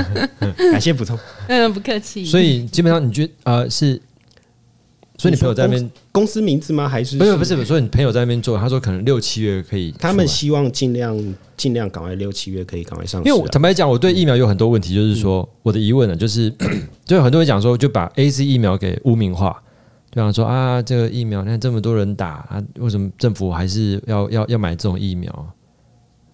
[0.72, 1.18] 感谢补充。
[1.48, 2.24] 嗯，不客气。
[2.24, 4.00] 所以基本上你觉得呃是，
[5.18, 6.88] 所以你朋友在那边公司名字吗？
[6.88, 13.30] 还是不是不是，所以你朋友在那边做，他说可能六七月可以，他们希望尽量尽量赶快六七月可以赶快上市啊。
[13.30, 16.52] 因为我坦白讲，我对疫苗有很多问题，就是说我的疑问呢，就是
[17.04, 19.62] 就有很多人讲说，就把 A C 疫苗给污名化，
[20.10, 25.54] 对啊，说啊这个疫苗，你看这么多人打啊，为什么政府还是要要要买这种疫苗？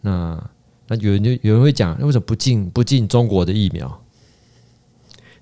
[0.01, 0.51] 那
[0.87, 4.01] 那有人就有人会讲，那为什么不进不进中国的疫苗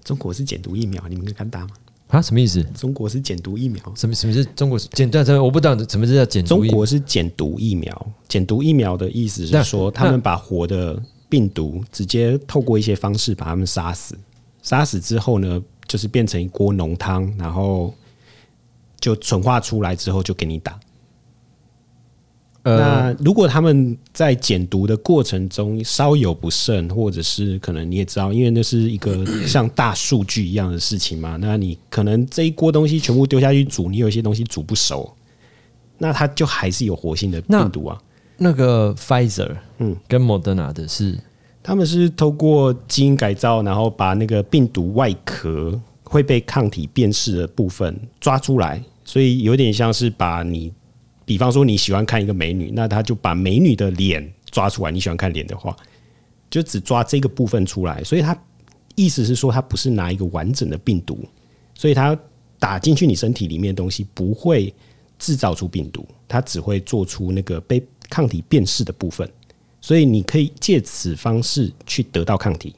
[0.03, 1.69] 中国是减毒疫苗，你们敢打吗？
[2.09, 2.23] 啊？
[2.23, 2.63] 什么意思？
[2.75, 3.83] 中国是减毒疫苗。
[3.97, 5.11] 什么什么是中国减？
[5.11, 14.17] 但是我不知道什么是叫减毒疫苗中国是减毒疫苗，减毒疫苗的意思是说，他们把活的病毒直接透过一些方式把它们杀死，
[14.63, 17.93] 杀死之后呢，就是变成一锅浓汤，然后
[19.01, 20.79] 就纯化出来之后就给你打。
[22.67, 35.09] 呃那如果他们在减毒的过程中稍有不慎，或者是可能你也知道，因为那是一个 像大数据一样的事情嘛，那你可能这一锅东西全部丢下去煮，你有一些东西煮不熟，
[35.99, 37.97] 那它就还是有活性的病毒啊。
[38.37, 41.17] 那个 Pfizer 嗯嗯跟 Moderna 的是
[41.63, 50.73] 他们是透过基因改造，然后把那个病毒外壳会被抗体辨识的部分抓出来，所以有点像是把你，
[51.27, 54.91] 比方说你喜欢看一个美女，那他就把美女的脸抓出来。
[54.91, 55.77] 你喜欢看脸的话，
[56.49, 58.35] 就只抓这个部分出来，所以他
[58.95, 61.19] 意思是说，他不是拿一个完整的病毒，
[61.75, 62.19] 所以他
[62.59, 64.73] 打进去你身体里面的东西不会
[65.19, 69.29] 制造出病毒，它只会做出那个被抗体辨识的部分，
[69.81, 72.75] 所以你可以借此方式去得到抗体。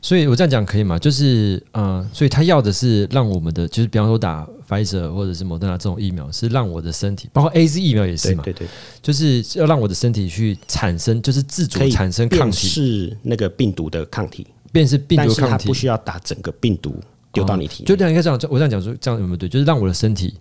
[0.00, 0.98] 所以我这样讲可以吗？
[0.98, 8.70] 就是呃，所以他要的是让我们的，就是比方说打 Pfizer 或者是莫德纳这种疫苗，是让我的身体，包括 A Z 疫苗也是嘛，对对对，
[9.02, 16.94] 就是要让我的身体去产生，就是自主产生抗体，是那个病毒的抗体，便是病毒抗体它不，需要打整个病毒
[17.32, 17.86] 丢到你体内。
[17.86, 19.48] 就这样应该这样，我这样讲说，这样有没有对？
[19.48, 20.34] 就是让我的身体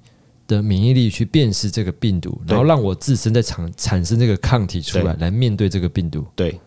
[0.48, 6.26] 的免疫力去辨识这个病毒，然后让我自身在产产生这个抗体出来，来面对这个病毒。
[6.36, 6.60] 对，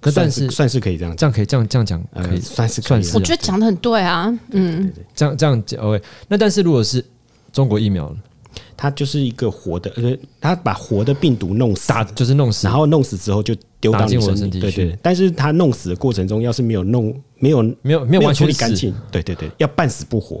[0.00, 6.02] 可但是算是算是可以这样，这样可以这样这样讲可以呃，算是算是我觉得讲的很对啊，嗯，这样这样讲 OK。
[6.28, 7.04] 那但是如果是
[7.52, 8.14] 中国疫苗
[8.76, 14.98] 它就是一个活的，呃，它把活的病毒弄死，打就是弄死，然后弄死之后就丢到打进我的你身体，对对。
[15.02, 20.40] 但是它弄死的过程中，要是没有弄没有没有没有完全，理干净，对对对，要半死不活。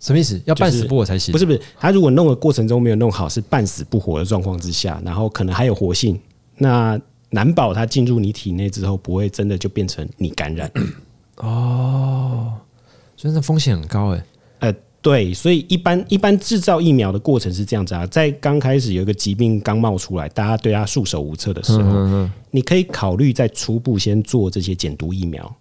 [0.00, 0.40] 什么意思？
[0.44, 1.32] 要半死不活才行？
[1.32, 6.18] 不是不是，他如果弄的过程中没有弄好，是半死不活的状况之下，然后可能还有活性，
[6.56, 6.96] 那
[7.30, 10.70] 难保它进入你体内之后，不会真的就变成你感染。
[11.36, 12.52] 哦
[13.16, 14.24] 所以那风险很高哎。
[14.60, 25.56] 呃，对，所以一般一般制造疫苗的过程是这样子啊，在刚开始有一个疾病刚冒出来，大家对它束手无策的时候，你可以考虑在初步先做这些减毒疫苗。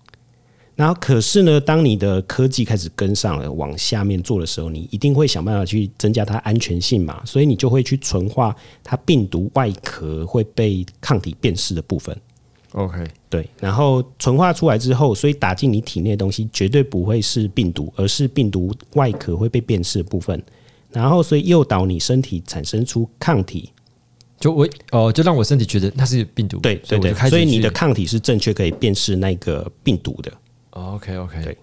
[0.77, 12.15] 然后，可是呢，当你的科技开始跟上了，往下面做的时候，你一定会想办法去增加它安全性嘛，所以你就会去纯化它病毒外壳会被抗体辨识的部分。
[12.73, 20.39] OK，对，然后纯化出来之后，所以打进你体内的东西绝对不会是病毒，而是病毒外壳会被辨识的部分。
[20.91, 23.71] 然后，所以诱导你身体产生出抗体，
[24.39, 30.31] 就我哦，就让我身体觉得那是病毒，对对对所以你的抗体是正确可以辨识那个病毒的。
[30.77, 31.57] 哦 OK OK，对。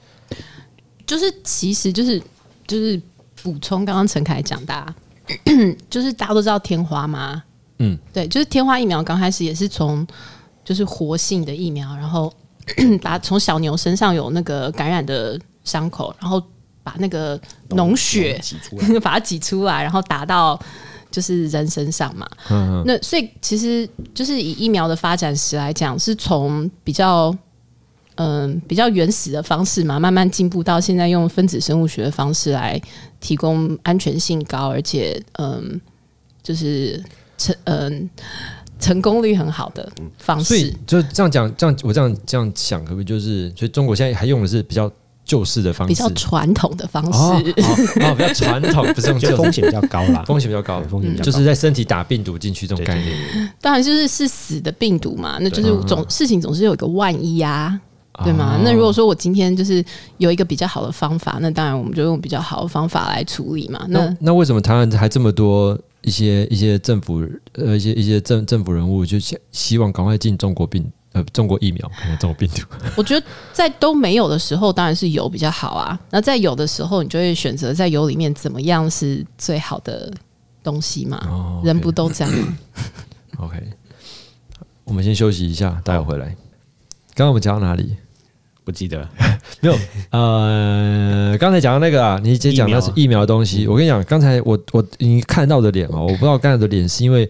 [1.06, 2.20] 就是其实就是
[2.66, 3.00] 就是
[3.42, 4.94] 补充刚刚陈凯讲的、啊，
[5.90, 7.42] 就是大家都知道天花吗？
[7.78, 10.06] 嗯，对，就是天花疫苗刚开始也是从
[10.64, 12.32] 就是活性的疫苗，然后
[13.02, 16.42] 把从小牛身上有那个感染的伤口，然后
[16.82, 17.38] 把那个
[17.70, 20.58] 脓血挤出来， 把它挤出来，然后打到
[21.10, 22.26] 就是人身上嘛。
[22.48, 22.82] 嗯。
[22.86, 27.36] 那所以其实就是以疫苗的发展史来讲，是从比较
[28.16, 32.80] 嗯、比较原始的方式嘛，慢慢进步到现在用分子生物学的方式来
[33.20, 35.80] 提供安全性高，而且嗯、
[36.42, 37.02] 就是
[37.36, 38.10] 成嗯、
[38.78, 40.74] 成功率很好的方所以式。
[40.86, 44.90] 就这样讲，这样我这样这样想，可不可以就是，所以中国现在还用的是比较
[45.24, 50.22] 旧式的方式，比较传统的方式，哦哦哦，比较传统，不是用旧就风险比较高啦。
[50.26, 50.80] 风险比较高。
[50.80, 51.24] 对，风险比较高。
[51.24, 57.80] 就是在身体打病毒进去这种对概念，当然就是是死的病毒嘛，那就是总事情总是有一个万一呀、
[58.22, 58.56] 对吗？
[58.56, 59.84] 哦那如果说我今天就是
[60.18, 63.84] 有一个比较好的方法，那当然我们就用比较好的方法来处理嘛。
[63.88, 71.90] 那那那为什么台湾还这么多一些一些政府呃一些一些政政府人物就希希望赶快进中国病呃中国疫苗，
[72.20, 72.62] 中国病毒？
[72.96, 75.98] 我觉得在都没有的时候，当然是有比较好啊。
[76.10, 80.12] 那在有的时候，你就会选择在有里面怎么样是最好的
[80.62, 81.24] 东西嘛。
[81.28, 82.58] 哦人不都这样吗？
[83.38, 83.60] OK，
[84.84, 86.26] 我们先休息一下，待会回来。
[87.16, 87.96] 刚刚我们讲到哪里？
[88.64, 89.06] 不记得
[89.60, 89.76] 没有，
[90.10, 93.66] 呃，刚才讲到那个啊，你姐讲的是疫苗的东西。
[93.68, 97.28] 我跟你讲，刚才我我你看到的脸哦，我不知道刚才的脸是因为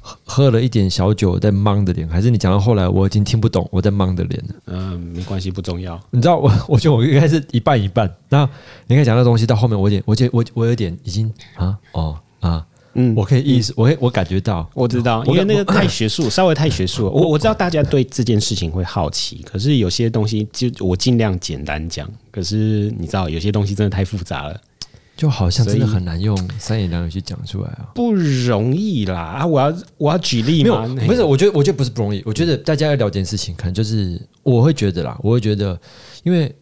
[0.00, 4.54] 喝喝了一点小酒在懵的脸，还是你讲到后来我已经听不懂我在懵的脸了。
[4.66, 6.00] 嗯，没关系，不重要。
[6.10, 8.08] 你知道 我，我觉得我应该是一半一半。
[8.28, 8.48] 那
[8.86, 12.64] 你刚才讲的东西到后面，我有点，我觉我我有点已经啊哦啊，
[12.96, 17.10] 嗯我可以意识，我可以我感觉到，我知道，我因为那个太学术， 稍微太学术了。
[17.10, 22.10] 我我知道大家对这件事情会好奇，可是有些东西就我尽量简单讲。
[22.30, 24.60] 可是你知道，有些东西真的太复杂了，
[25.16, 27.88] 就好像真的很难用三言两语去讲出来啊。
[27.94, 29.46] 不容易啦啊！
[29.46, 35.78] 我要我要举例没有吗？，不是，我觉得我觉得不是不容易，我觉得大家要了解一件事情，可能就是我会觉得啦，我会觉得，
[36.24, 36.54] 因为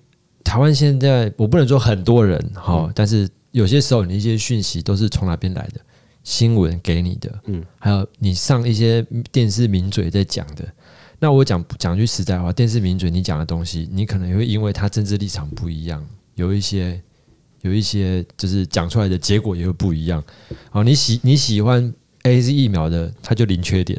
[0.44, 5.80] 台湾现在我不能说很多人哈，但是有些时候你一些讯息都是从哪边来的，
[6.24, 10.66] 新闻给你的，嗯，还有你上一些电视名嘴在讲的。
[11.20, 16.04] 那我讲讲句实在话，电视名嘴你讲的东西，你可能也会因为他政治立场不一样，
[16.34, 17.00] 有一些
[17.60, 20.22] 有一些就是讲出来的结果也会不一样。
[20.70, 23.98] 好，你喜你喜欢 A Z 疫苗的，他就零缺点；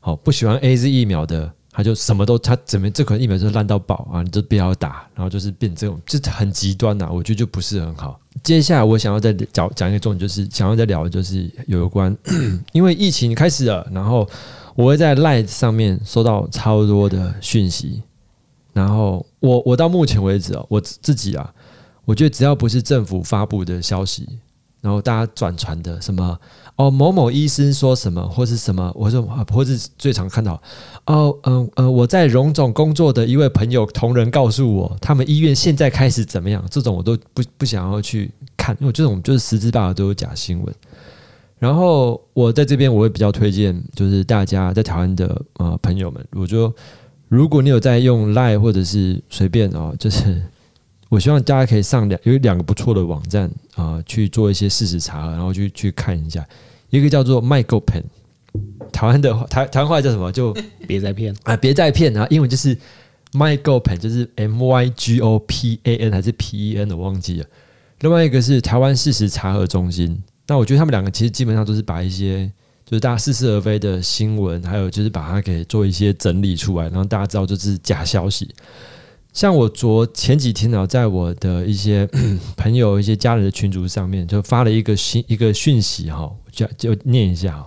[0.00, 8.20] 好，不喜欢 A Z 疫苗的，他就什么都他怎么这款疫苗就烂到爆啊，你就不要打，然后就是变这种，这很极端呐、我觉得就不是很好。
[8.42, 12.14] 接下来我想要再讲讲一个重点，就是想要再聊的就是有关，
[12.72, 14.28] 因为疫情开始了，然后
[14.74, 18.02] 我会在 live 上面收到超多的讯息，
[18.72, 21.54] 然后我我到目前为止哦，我自己啊，
[22.04, 24.28] 我觉得只要不是政府发布的消息，
[24.84, 26.38] 然后大家转传的什么
[26.76, 30.60] 哦某某医生说什么或是什么，我说啊或是最常看到
[31.06, 40.74] 哦嗯呃我在荣总工作的一位朋友同仁告诉我，他们医院现在开始怎么样，这种我都不不想要去看，因为这种就是十之八九都有假新闻。
[41.58, 46.70] 然后我在这边我会比较推荐，就是大家在台湾的呃朋友们，我说
[47.28, 50.42] 如果你有在用 lie 或者是随便哦，就是
[51.14, 56.44] 我希望大家可以上两有两个不错的网站啊、去做一些事实查核，然后去去看一下，
[56.90, 58.02] 一个叫做 MyGoPen，
[58.90, 60.32] 台湾的台台湾话叫什么？
[60.32, 60.52] 就
[60.88, 61.32] 别再骗。
[61.44, 62.76] 啊别再骗啊，英文就是
[63.32, 67.46] MyGoPen，就是 M Y G O P A N 还是 P E N 我忘记了。
[68.00, 72.50] 另外一个是台湾事实查核中心，那我觉得他们两个其实基本上都是把一些
[72.84, 78.52] 就是大家似是而非的新闻，还有就是把它给做一些整理出来，然后大家知道这是假消息。
[79.34, 82.08] 像我昨前几天呢，在我的一些
[82.56, 87.66] 朋友、一些家人的群组上面，就发了一个信一个讯息哈，就就念一下哈。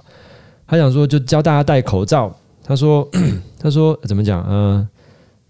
[0.66, 2.34] 他想说，就教大家戴口罩。
[2.64, 3.08] 他说，
[3.60, 4.42] 他说怎么讲？
[4.46, 4.88] 呃，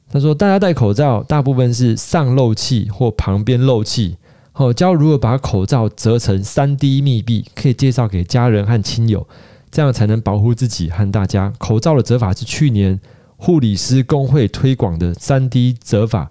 [0.09, 4.17] 他说大家戴口罩，大部分是上漏气或旁边漏气。
[4.53, 9.27] 哦，教如何把口罩折成三 D 密闭，可以介绍给家人和亲友，
[9.69, 11.53] 这样才能保护自己和大家。
[11.59, 12.99] 口罩的折法是去年
[13.37, 16.29] 护理师工会推广的三 D 折法，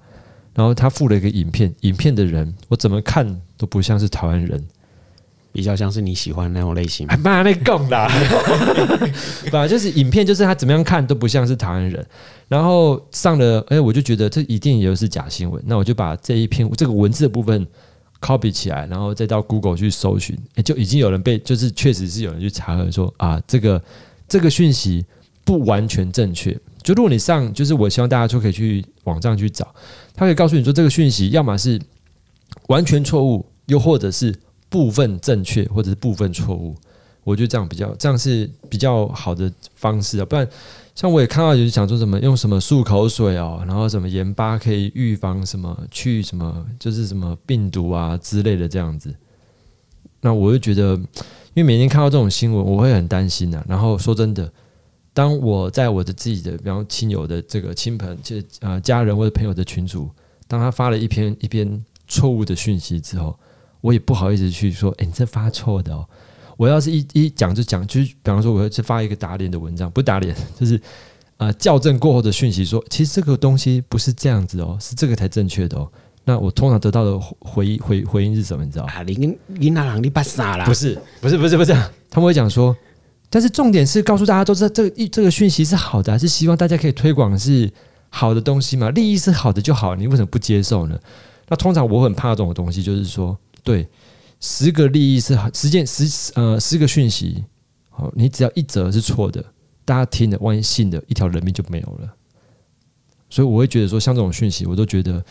[0.54, 4.62] 然后他附了一个影片，影片的人我怎么看都不像是台湾人，
[5.52, 7.06] 比较像是你喜欢那种类型。
[7.08, 8.10] 还骂那供啦，
[9.52, 12.04] 吧，就是影片，就是他怎么样看都不像是台湾人。
[12.48, 17.66] 然后上了，哎、我就觉得这一定也是假新闻，那我就把这一篇这个文字的部分
[18.20, 23.80] copy 起来，然后再到 Google 去搜寻，诶就已经有人被，就是确实是有人去查核说啊，这个
[24.28, 25.04] 这个讯息
[25.44, 26.58] 不完全正确。
[26.86, 29.66] 就如果你上，就是我希望大家就可以去网站去找，
[30.14, 31.80] 他可以告诉你说这个讯息要么是
[32.68, 34.32] 完全错误，又或者是
[34.68, 36.76] 部分正确，或者是部分错误。
[37.24, 40.48] 我觉得这样比较，这样是比较好的方式啊，不然。
[40.94, 49.12] 像我也看到有人想说什么用什么漱口水哦，然后什么盐巴可以预防什么去什么就是什么病毒啊之类的这样子。
[50.22, 50.94] 那我就觉得，
[51.52, 54.50] 因为每天看到这种新闻，我会很担心呐、然后说真的，
[55.16, 60.10] 当我在我的自己的，比方亲友的这个亲朋，就呃家人或者朋友的群组，
[60.46, 63.34] 当他发了一篇一篇错误的讯息之后，
[63.80, 66.06] 我也不好意思去说，哎、你这发错的哦。
[66.58, 70.78] 我要是一一讲就讲，就是比方说，我要去发一个打脸的文章，不打脸，就是
[71.38, 75.90] 呃校正过后的讯息说，其实这个东西不是这样子哦，是这个才正确的哦。
[76.24, 78.62] 那我通常得到的回回回应是什么？
[78.66, 78.92] 你知道吗？
[78.92, 80.66] 啊，你跟你哪郎你把傻啦？
[80.66, 81.72] 不是，不是，不是，不是，
[82.10, 82.76] 他们会讲说，
[83.36, 87.70] 但是重点是告诉大家都知道这个这个讯息是好的，还是希望大家可以推广是
[88.08, 88.88] 好的东西嘛？
[88.92, 90.98] 利益是好的就好，你为什么不接受呢？
[91.46, 93.86] 那通常我很怕这种东西，就是说，对，
[94.40, 97.44] 十个利益是好，十件十呃十个讯息，
[97.90, 99.44] 好，你只要一则是错的，
[99.84, 102.10] 大家听了，万一信的，一条人命就没有了。
[103.28, 105.22] 所以我会觉得说，像这种讯息，我都觉得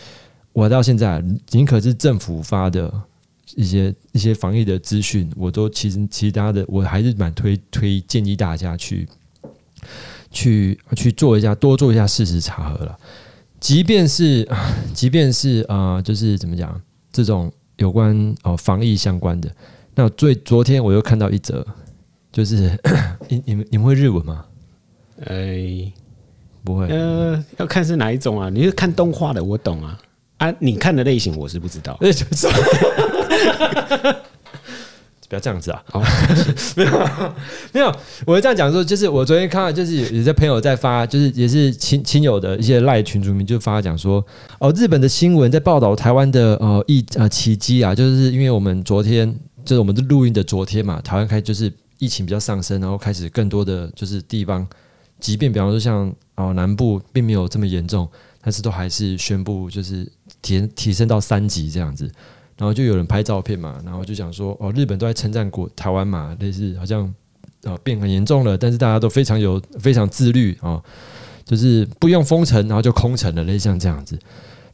[0.54, 2.94] 我到现在宁可是政府发的
[3.56, 9.08] 一些一些防疫的资讯，我都其实其他的我还是蛮推推建议大家去
[10.30, 12.98] 去去做一下，多做一下事实查核了。
[13.60, 14.48] 即便是
[14.94, 16.80] 即便是啊、呃就是怎么讲，
[17.12, 19.50] 这种有关哦防疫相关的，
[19.96, 21.66] 那最昨天我又看到一则，
[22.32, 22.78] 就是
[23.30, 24.46] 你你们你们会日文吗？
[25.26, 25.92] 哎，
[26.64, 28.50] 不会，呃，要看是哪一种啊？
[28.50, 29.98] 你是看动画的，我懂啊。
[30.38, 31.98] 啊，你看的类型我是不知道。
[32.02, 32.48] 那就是。
[35.28, 35.84] 不要这样子啊！
[35.90, 36.00] 好
[36.78, 36.92] 没有
[37.74, 37.92] 没有，
[38.28, 44.24] 我是这样讲说，就是我昨天看到，就是有有些朋友在发，就是也是亲亲友的一些赖群主名就发讲说，
[44.60, 54.66] 哦，日本的新闻在报道台湾的呃疫呃奇迹啊，就是因为我们昨天就是我们的录音的昨天嘛，台湾开就是疫情比较上升，然后开始更多的就是地方，
[55.20, 58.08] 即便比方说像哦南部并没有这么严重，
[58.44, 60.08] 但是都还是宣布就是
[60.44, 62.08] 提提升到三级这样子。
[62.58, 67.14] 然后就有人拍照片嘛，然后就讲说哦，日本都在称赞国台湾嘛，类似好像
[67.64, 70.82] 啊变很严重了，但是大家都非常有非常自律啊、
[71.44, 74.18] 就是不用封城，然后就空城了，类似像这样子。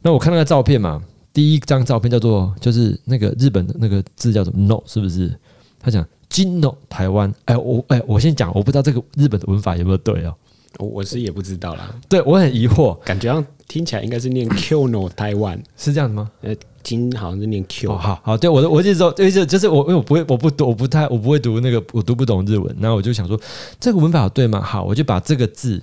[0.00, 1.02] 那我看那个照片嘛，
[1.32, 5.34] 第一张照片叫做就是那个日本的那个字叫做 “no”，是不是？
[5.80, 10.34] 他讲金 no 台湾，哎我哎我先讲，我不知道这个日本的文法有没有对哦，
[10.78, 16.30] 我我是也不知道啦，对我很疑惑，感觉上听起来应该是念 Q no Taiwan，是这样的吗？
[16.42, 23.40] 呃，金好像是念 Q，、哦，好好，对我的我就说，就是就是我，因为我不会，我不读，我不太，我不会读那个，我读不懂日文，然后我就想说，
[23.80, 24.60] 这个文法对吗？
[24.60, 25.82] 好，我就把这个字，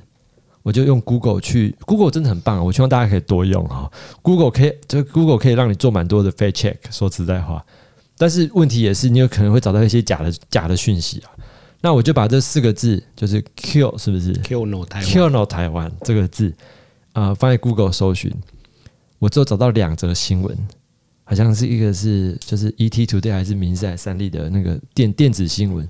[0.64, 3.92] 我就用 Google 去，Google 真的很棒，我希望大家可以多用哈、
[4.22, 6.76] Google 可以，这个 Google 可以让你做蛮多的 fact check。
[6.92, 7.66] 说实在话，
[8.18, 11.32] 但是问题也是，你有可能会找到一些假的假的讯息啊。
[11.82, 16.54] 那我就把这四个字，就是 “kill” 是不是 Q no 台湾 “kill no 台湾”这个字
[17.14, 18.30] 啊、放在 Google 搜寻，
[19.18, 20.58] 我只有找到两则新闻，
[21.30, 25.88] 好像是一个是就是 ET Today 还是明日还是三立的那个电电子新闻，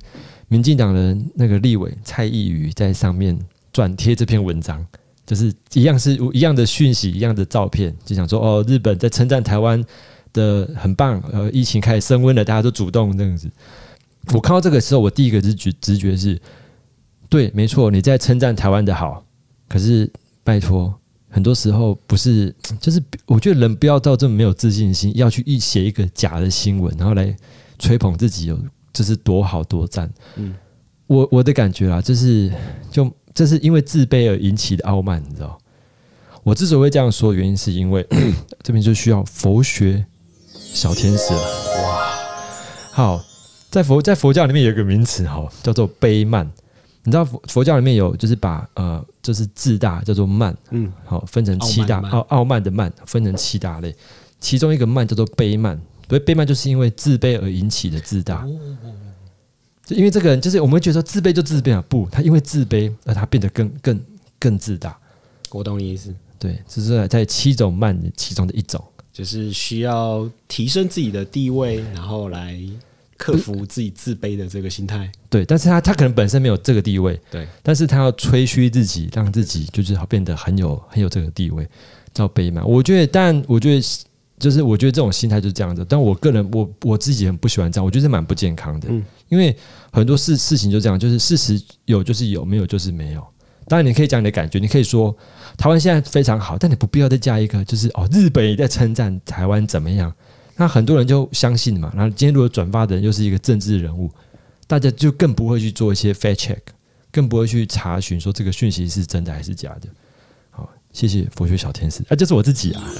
[0.49, 3.39] 民进党的那个立委蔡意瑜在上面
[3.71, 4.85] 转贴这篇文章，
[5.25, 9.81] 就是一样是一样的讯息，一样的照片，就想说哦，日本在称赞台湾
[10.33, 13.49] 的很棒，呃，疫情开始升温了，大家都主动这样子。
[14.33, 16.37] 我看到这个时候，我第一个直觉直觉是，
[17.29, 19.23] 对，没错，你在称赞台湾的好，
[19.69, 20.11] 可是
[20.43, 20.93] 拜托，
[21.29, 27.35] 很多时候不是，就是我觉得人不要到这么没有自信心，要去一写一个假的新闻，然后来
[27.77, 28.59] 吹捧自己有
[28.91, 30.11] 就是多好多赞。
[30.35, 30.55] 嗯，
[31.07, 32.51] 我我的感觉啦，就是
[32.89, 35.57] 就这是因为自卑而引起的傲慢，你知道？
[36.41, 38.05] 我之所以会这样说，原因是因为
[38.63, 40.05] 这边就需要佛学
[40.51, 41.39] 小天使了。
[41.83, 42.09] 哇，
[42.91, 43.21] 好，
[43.69, 46.49] 在佛在佛教里面有一个名词哈，叫做卑慢。
[47.03, 53.95] 你知道佛佛教里面有就是把呃就是自大叫做慢，嗯，好分成七大傲傲傲慢的慢分成七大类，
[54.39, 58.45] 其中一个慢叫做悲慢，所以卑慢就是因为自卑而引起的自大。
[59.85, 63.99] 就因为这个人，就是我们会觉得说自卑就自卑啊，不，他因为自卑而他变得更更
[64.37, 64.95] 更自大。
[65.51, 68.83] 我懂你意思，对，这是在七种慢其中的一种。
[69.11, 72.57] 就是需要提升自己的地位，然后来
[73.19, 75.11] 克服自己自卑的这个心态。
[75.29, 81.67] 对，但是他他可能本身没有这个地位，对，但是他要吹嘘自己，让自己就是好变得很有很有这个地位，
[82.13, 82.63] 叫卑嘛。
[82.65, 83.81] 我觉得，但我觉得
[84.39, 85.85] 就是我觉得这种心态就是这样子。
[85.87, 88.87] 但我个人我我自己很不喜欢这样，我觉得蛮不健康的。
[88.89, 89.55] 嗯因为
[89.91, 93.23] 很多事事情就这样，就是事实有就是有，没有就是没有。
[93.67, 95.15] 当然，你可以讲你的感觉，你可以说
[95.55, 100.11] 台湾现在非常好，但你不必要再加一个，就是哦，日本也在称赞台湾怎么样。
[100.59, 101.89] 那很多人就相信嘛。
[101.95, 104.11] 然后今天如果转发的人又是一个政治人物，
[104.67, 106.59] 大家就更不会去做一些 fact check，
[107.11, 109.87] 更不会去查询说这个讯息是真的还是假的。
[110.51, 112.83] 好，谢谢佛学小天使，啊，就是我自己啊。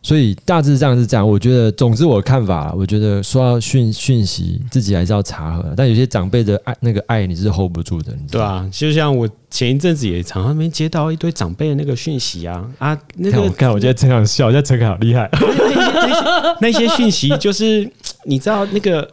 [0.00, 5.74] 所以大致上是这样，我觉得，总之我的看法，我觉得说到讯讯息，自己还是要查核。
[5.76, 8.16] 但有些长辈的爱，那个爱你是 hold 不住的？
[8.30, 15.28] 对啊，就像我前一阵子也常常没接到一堆长辈的那个讯息啊啊，那个看我看我现在陈想笑，现在陈凯好厉害。
[16.60, 17.90] 那些讯息就是
[18.24, 19.08] 你知道那个。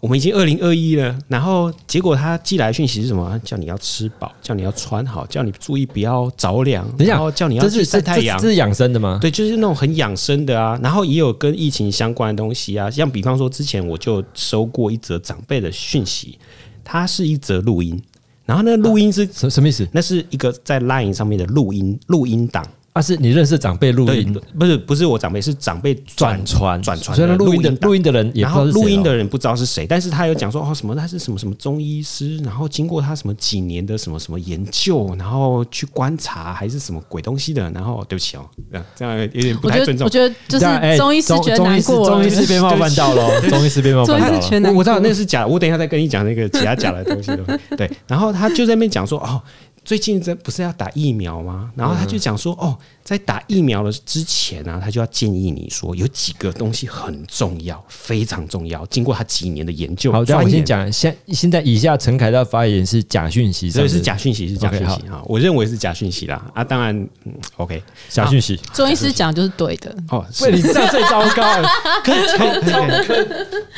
[0.00, 3.38] 我们已经二零二一了，然后结果他寄来的讯息是什么？
[3.44, 8.48] 叫你要吃饱，叫你要穿好，叫你注意不要着凉，然后叫你要去这是晒太阳这。
[8.48, 9.18] 是养生的吗？
[9.20, 16.38] 对，就是那种很养生的啊，然后也有跟疫情相关的东西啊，像比方说之前我就收过一则长辈的讯息，
[16.82, 18.02] 它是一则录音，
[18.46, 19.86] 然后那录音是、什什么意思？
[19.92, 40.10] 那是一个在 LINE 上面的录音录音档，啊，是你认识长辈录音的，不是不是我长辈，是长辈转传转传所以录音的录音的人也然后不知道是谁哦录音的人不知道是谁，但是他有讲说哦什么他是什么什么中医师，然后经过他什么几年的什么什么研究，然后去观察还是什么鬼东西的，然后对不起哦，这样这样有点不太尊重我。
[40.10, 44.72] 觉得就是中医师觉得难过，中医师被冒犯到了哦，中医师被冒犯到了。
[44.72, 47.30] 我我知道那是假的，我等一下再跟你讲那个其他假的东西。
[47.76, 49.40] 对，然后他就在那边讲说哦。
[49.84, 51.70] 最近这不是要打疫苗吗？
[51.74, 58.84] 然后他就讲说，哦，在打疫苗的之前呢、他就要建议你说，有几个东西很重要，非常重要。
[58.86, 65.22] 经过他几年的研究，好，这样我先讲，现现在以下陈凯的发言是假讯息，所以是假讯息，是假讯息哈。
[65.24, 66.44] 我认为是假讯息啦。
[66.54, 68.56] 啊，当然，嗯，OK，假讯息。
[68.72, 71.68] 中医师讲就是对的，哦，喂，是你这样最糟糕 了，
[72.04, 73.26] 可以可以可以可以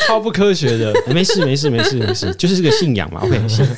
[0.07, 0.93] 超不科学的。
[1.15, 3.21] 没事没事没事没事，就是这个信仰嘛。
[3.23, 3.77] OK，信仰。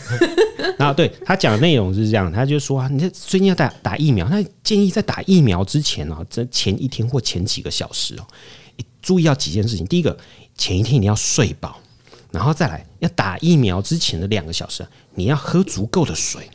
[0.78, 8.26] 然后对他讲的内容是这样，他就说啊，你这最近要打打疫苗，那建议在打疫苗之前哦，这前一天或前几个小时哦，
[9.02, 9.86] 注意要几件事情。
[9.86, 10.16] 第一个，
[10.56, 11.78] 前一天你要睡饱，
[12.30, 16.48] 然后再来要打疫苗之前的两个小时，你要喝足够的水，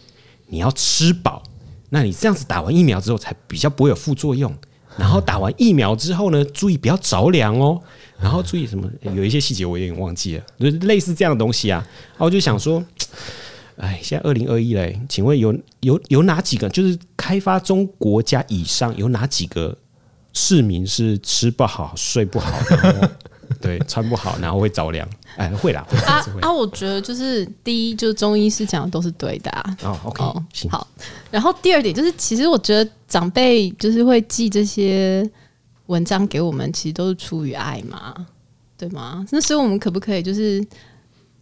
[0.48, 1.44] 你要吃饱。
[1.90, 4.54] 那你这样子打完疫苗之后，才比较不会有副作用。
[4.98, 7.82] 然后打完疫苗之后呢，注意不要着凉哦。
[8.20, 8.90] 然后注意什么？
[9.02, 11.86] 有一些细节我有点忘记了，就是类似这样的东西啊。
[12.12, 12.84] 然后我就想说，
[13.80, 19.78] 哎，现在二零二一嘞，请问有有有哪几个就是开发中国家以上有哪几个
[20.34, 23.08] 市民是吃不好、睡不好，然 后
[23.62, 25.08] 对穿不好，然后会着凉？
[25.38, 26.52] 哎，会啦，啊啊！
[26.52, 29.78] 我觉得就是第一，就是中医师讲的都是对的、啊。
[29.84, 30.24] 哦，OK，
[30.70, 30.86] 好，
[31.32, 35.28] 然后第二点就是，其实我觉得长辈就是会寄这些
[35.86, 38.14] 文章给我们，其实都是出于爱嘛，
[38.78, 39.26] 对吗？
[39.32, 40.64] 那所以我们可不可以就是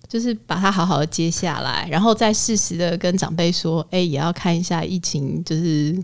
[0.07, 5.95] 就是把它好好的接下来，然后再适时的跟长辈说，哎、也要看一下疫情就是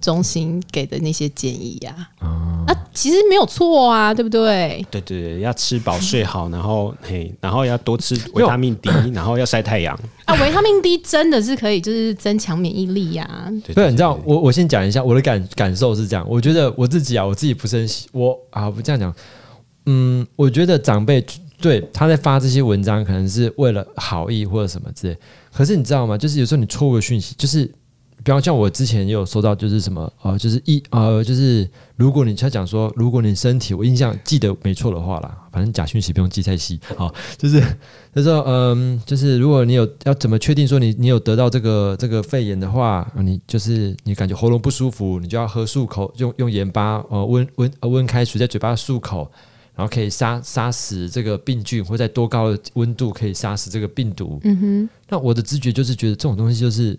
[0.00, 2.64] 中心给的那些建议呀、啊。
[2.64, 4.86] 那其实没有错啊，对不对？
[4.88, 9.98] 对对对，要吃饱睡好，然后嘿，然后要多吃维他命 D，然后要晒太阳。
[10.26, 13.28] 啊，维他命 D 真的是可以，就是增强免疫力呀、
[13.74, 19.12] 对你知道，我我先讲一下我的感感受是这样，我觉得我自己啊，我自己不是很喜我啊，不这样讲，
[19.86, 21.24] 嗯，我觉得长辈
[21.62, 25.16] 对他在发这些文章，可能是为了好意或者什么之类。
[25.52, 26.18] 可是你知道吗？
[26.18, 27.64] 就是有时候你错误的讯息，就是
[28.24, 37.62] 比方像我之前也有收到，就是什么呃，就是一呃，就是如果你他讲说，如果你身体，我印象记得没错的话啦，反正假讯息不用记太细，好， 就是
[38.12, 49.30] 他说嗯，就是如果你有要怎么确定说你你有得到这个这个肺炎的话，啊你就是你感觉喉咙不舒服，你就要喝漱口，用用盐巴呃温温呃温开水在嘴巴漱口。
[49.74, 54.38] 然后可以杀杀死这个病菌，或在多高的温度可以杀死这个病毒。
[54.44, 56.98] 嗯哼，那我的直觉就是觉得这种东西就是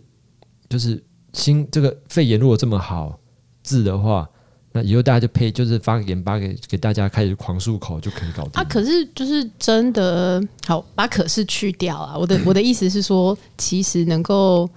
[0.68, 1.02] 就是
[1.34, 3.20] 新这个肺炎如果这么好
[3.62, 4.28] 治的话，
[4.72, 8.52] 那以后大家就配就是发个盐巴给给大家开始狂漱口就可以搞定。
[8.54, 12.18] 啊，可是就是真的好，把可是去掉啊。
[12.18, 14.68] 我的我的意思是说，其实能够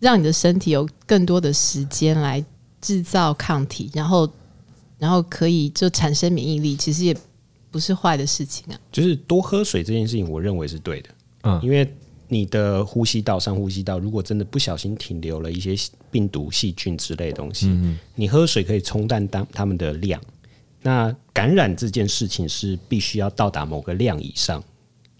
[0.00, 2.44] 让你的身体有更多的时间来
[2.80, 4.28] 制造抗体，然后
[4.98, 7.16] 然后可以就产生免疫力，其实也
[7.76, 8.80] 不是坏的事情啊。
[8.90, 11.10] 就是多喝水这件事情，我认为是对的。
[11.42, 11.86] 嗯因为
[12.26, 15.76] 你的呼吸道、上呼吸道，如果真的不小心停留了一些
[16.10, 17.70] 病毒、细菌之类的东西，
[18.14, 20.18] 你喝水可以冲淡当它们的量。
[20.80, 24.64] 那感染这件事情是必须要到达某个量以上，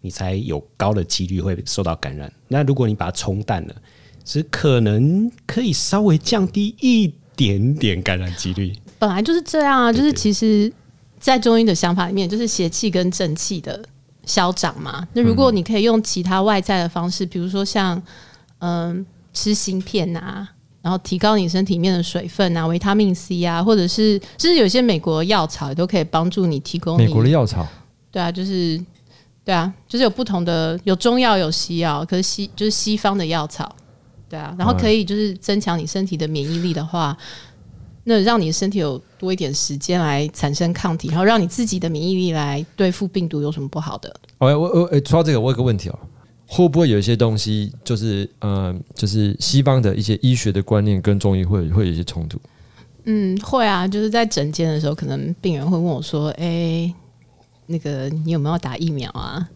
[0.01, 2.33] 你才有高的几率会受到感染。
[2.49, 3.77] 那如果你把它冲淡了，
[4.25, 8.73] 只可能可以稍微降低一点点感染几率。
[8.99, 10.73] 本来就是这样啊，就是其实，
[11.27, 13.85] 在中医的想法里面，就是邪气跟正气的
[14.25, 15.05] 消长嘛。
[15.13, 18.01] 那如果你可以用其他外在的方式，比如说像
[18.61, 20.49] 嗯、吃锌片啊，
[20.83, 27.67] 然后提高你身体里面的水分啊、维他命 C 啊，或者是就是有些美国药草也都可以帮助你提供你美国的药草，
[28.13, 28.81] 对啊，就是
[29.45, 33.75] 对啊，就是有不同的有中药有西药，可是西就是西方的药草，
[34.29, 37.17] 对啊，然后可以就是增强你身体的免疫力的话，
[38.09, 44.09] 那让你的身体有多一点时间来产生抗体，然后让你自己的免疫力来对付病毒，有什么不好的？
[44.39, 45.99] 哦，我我诶，说到这个，我有个问题哦，
[46.47, 52.39] 会不会有一些东西就是呃，就是西方的一些医学的观念跟中医会会有一些冲突？
[53.07, 56.95] 嗯，会啊，就是在诊间的时候，可能病人会问我说：“哎、
[57.67, 59.49] 那个你有没有打疫苗啊？”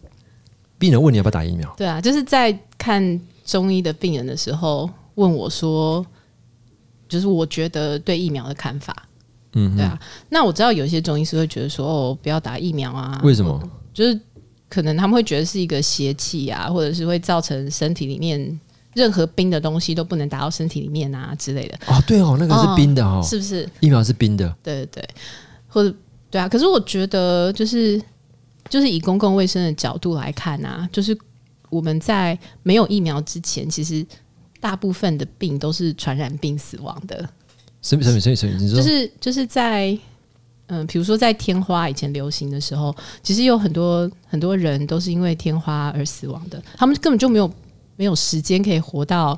[0.77, 6.05] 病人问你要不要打疫苗，对啊，就是在看中医的病人的时候问我说，
[7.11, 8.95] 就是我觉得对疫苗的看法。
[9.53, 9.99] 嗯，对啊，
[10.29, 13.61] 那我知道有一些中医师会觉得说，哦，不要打疫苗啊，为什么？
[13.93, 14.17] 就是
[14.69, 18.59] 可能他们会觉得是一个邪气啊，或者是会造成身体里面
[18.93, 23.69] 任何冰的东西都不能打到身体里面啊之类的，哦，对哦，那个是冰的哦，是不是？
[23.81, 25.09] 疫苗是冰的，对对对，
[25.67, 25.93] 或者
[26.29, 28.01] 对啊，可是我觉得就是
[28.69, 31.17] 就是以公共卫生的角度来看啊，就是
[31.69, 34.05] 我们在没有疫苗之前，其实
[34.61, 37.17] 大部分的病都是传染病死亡的，
[37.81, 38.53] 什么什么什么什么？
[38.57, 39.97] 你说就是就是在
[40.67, 47.53] 嗯，比如说在天花以前流行的时候，其实有很多很多人都是因为天花而死亡的，他们根本就没有
[47.97, 49.37] 没有时间可以活到。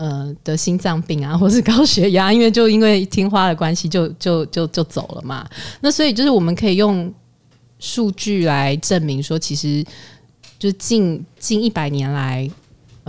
[0.00, 5.44] 呃，得心脏病啊， 或是高血压，因为就因为天花的关系就，就就就走了嘛。
[5.80, 7.12] 那所以就是我们可以用
[7.80, 9.84] 数据来证明说，其实
[10.56, 12.48] 就近近一百年来，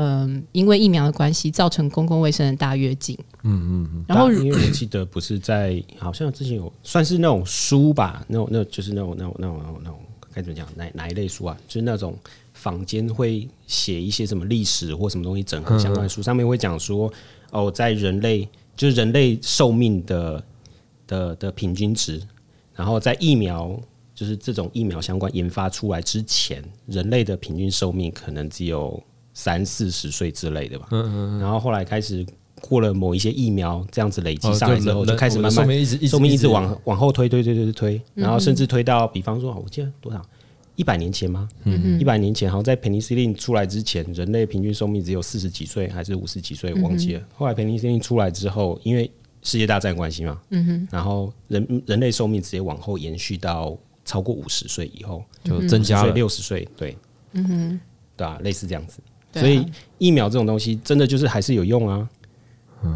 [0.01, 3.17] 嗯、因为疫苗的关系，造成公共卫生的大跃进。
[3.43, 9.99] 嗯嗯嗯，然后因为我记得不是在，好像之前有算是那种书吧，那种那就是那种那种那种那种那种
[10.33, 11.57] 该怎么讲，哪哪一类书啊？
[11.67, 12.17] 就是那种
[12.53, 17.11] 坊间会写一些什么历史或什么东西整合相关的书，上面会讲说，
[17.51, 18.47] 哦，在人类
[18.77, 20.41] 就是人类寿命的
[21.07, 22.21] 的的平均值，
[22.73, 23.77] 然后在疫苗
[24.15, 29.01] 就是这种疫苗相关研发出来之前，人类的平均寿命可能只有
[29.39, 30.89] 三四十岁之类的吧。
[31.39, 32.25] 然后后来开始
[32.59, 40.21] 过了某一些疫苗这样子累积哦上来之后，就开始慢慢寿命一直一直寿命一直往往后推推推推推推，然后甚至推到，比方说，我记得多少？
[40.75, 41.47] 一百年前吗？
[41.97, 47.21] 一百年前，好像在 penicillin 出来之前，人类平均寿命只有四十几岁，还是五十几岁，忘记了。
[47.33, 49.09] 后来 penicillin 出来之后，因为
[49.41, 50.41] 世界大战关系嘛，
[50.91, 56.13] 然后人人类寿命直接往后延续到超过五十岁以后，就增加了。
[56.13, 56.97] 六十岁，对，
[57.33, 57.79] 嗯哼，
[58.17, 58.99] 对啊，类似这样子。
[59.33, 59.65] 所以
[59.97, 62.09] 疫苗这种东西，真的就是还是有用啊。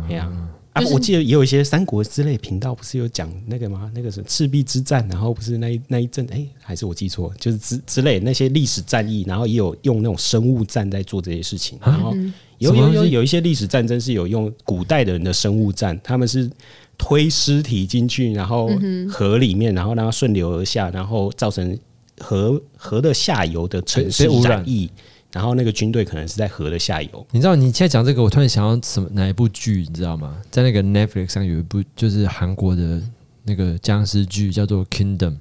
[0.10, 0.32] 哎呀、
[0.74, 3.92] 啊，就是我记得也有一些三国之类频道不是有讲那个吗？
[3.94, 12.16] 那个是赤壁之战，然后不是那一那一阵，哎、还是我记错，就是之之类那些历史战役，然后也有用那种生物战在做这些事情，然后
[12.60, 16.50] 有有有有一些历史战争是有用古代的人的生物战，他们是
[16.98, 18.70] 推尸体进去，然后
[19.10, 21.78] 河里面，然后让它顺流而下，然后造成
[22.20, 24.58] 河河的下游的城市污染。
[24.58, 24.90] 染疫，
[25.34, 27.28] 然后那个军队可能是在河的下游。
[27.32, 30.36] 你知道你现在讲这个，我突然想到什么哪一部剧，你知道吗？
[30.52, 33.02] 在那个 Netflix 上有一部就是韩国的
[33.44, 35.32] 那个僵尸剧，叫做《Kingdom》，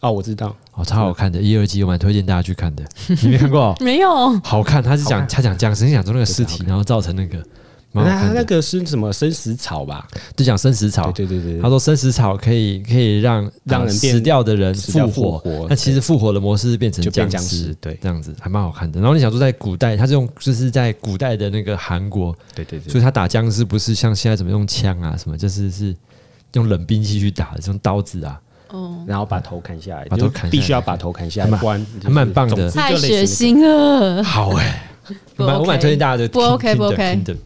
[0.00, 2.84] 哦，我知道，哦，超好看的，一二集我蛮推荐大家去看的。
[3.22, 3.76] 你没看过、哦？
[3.80, 7.42] 没有，好看，他是讲他讲僵尸，你讲说那个尸体，然后造成那个
[7.92, 10.06] 蛮好那那，个是什么生死草吧？
[10.36, 11.10] 就讲生死草。
[11.10, 11.60] 对对对对。
[11.60, 17.98] 他说生死草可以可以让呃让人死掉的人复活，那其实复活的模式是变成僵僵尸，对。
[18.00, 19.00] 这样子还蛮好看的。
[19.00, 22.90] 然后你想说在古代，他是用就是在古代的那个韩国，对对对。
[22.92, 25.94] 所以他打僵尸不是像现在怎么用枪啊什么，就是是
[26.52, 30.50] 用冷兵器去打的，用刀子啊，哦，然后把头砍下来，把头砍下来。
[30.50, 32.70] 必须要把头砍下来，不然还蛮棒的。
[32.70, 34.90] 太血腥了，好哎、
[35.34, 37.36] 不蛮我蛮推荐大家的不 OK，不 OK Kingdom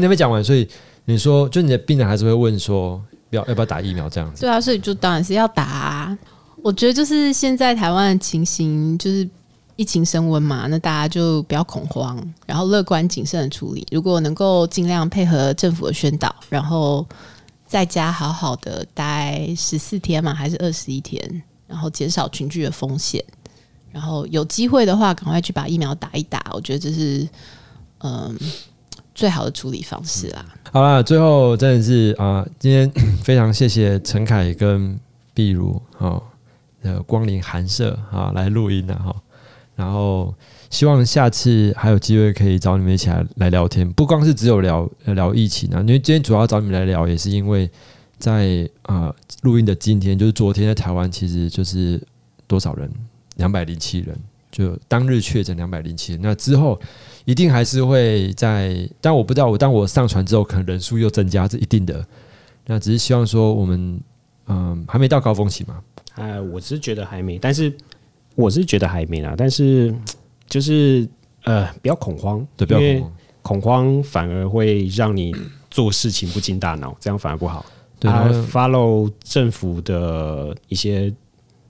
[0.00, 0.68] 你没讲完，所以
[1.04, 6.18] 你说就你的病人还是会问说要要不要打疫苗这样子，对啊，所以就当然是要打、啊。
[6.62, 9.28] 我觉得就是现在台湾的情形，就是
[9.76, 13.86] 疫情升温嘛，那大家就不要恐慌，然后乐观谨慎的处理。
[13.90, 17.06] 如果能够尽量配合政府的宣导，然后
[17.66, 23.22] 在家好好的待十四天嘛，还是二十一天，然后减少群聚的风险，
[23.92, 26.42] 然后有机会的话，赶快去把疫苗打一打。
[26.52, 27.28] 我觉得这是
[27.98, 28.34] 嗯、
[29.14, 30.44] 最好的处理方式啦。
[30.72, 32.90] 好啦，最后真的是啊、今天
[33.22, 34.98] 非常谢谢陈凯跟
[35.32, 36.20] 碧如哈
[36.82, 39.14] 呃光临寒舍啊来录音的哈，
[39.76, 40.34] 然后
[40.70, 47.70] 希望下次还有机会可以找你们一起来来聊天，不光是只有聊聊疫情啊，因为今天主要找你们来聊，也是因为
[48.18, 52.02] 在啊录、音的今天，就是昨天在台湾，其实就是
[52.48, 52.90] 多少人，
[53.36, 54.16] 两百零七人，
[54.50, 56.80] 就当日确诊两百零七人，那之后。
[57.24, 62.04] 一定还是会在，但我不知道，我当我上传之后，可能人数又增加，是一定的。
[62.66, 64.00] 那只是希望说，我们
[64.46, 65.80] 嗯还没到高峰期嘛，
[66.14, 67.72] 哎，我是觉得还没，但是
[68.34, 69.94] 我是觉得还没啦，但是
[70.48, 71.08] 就是
[71.44, 73.12] 呃，不要恐慌，对，不要恐慌。
[73.42, 75.34] 恐慌反而会让你
[75.70, 77.64] 做事情不经大脑，这样反而不好。
[78.00, 81.12] 对，啊，follow 政府的一些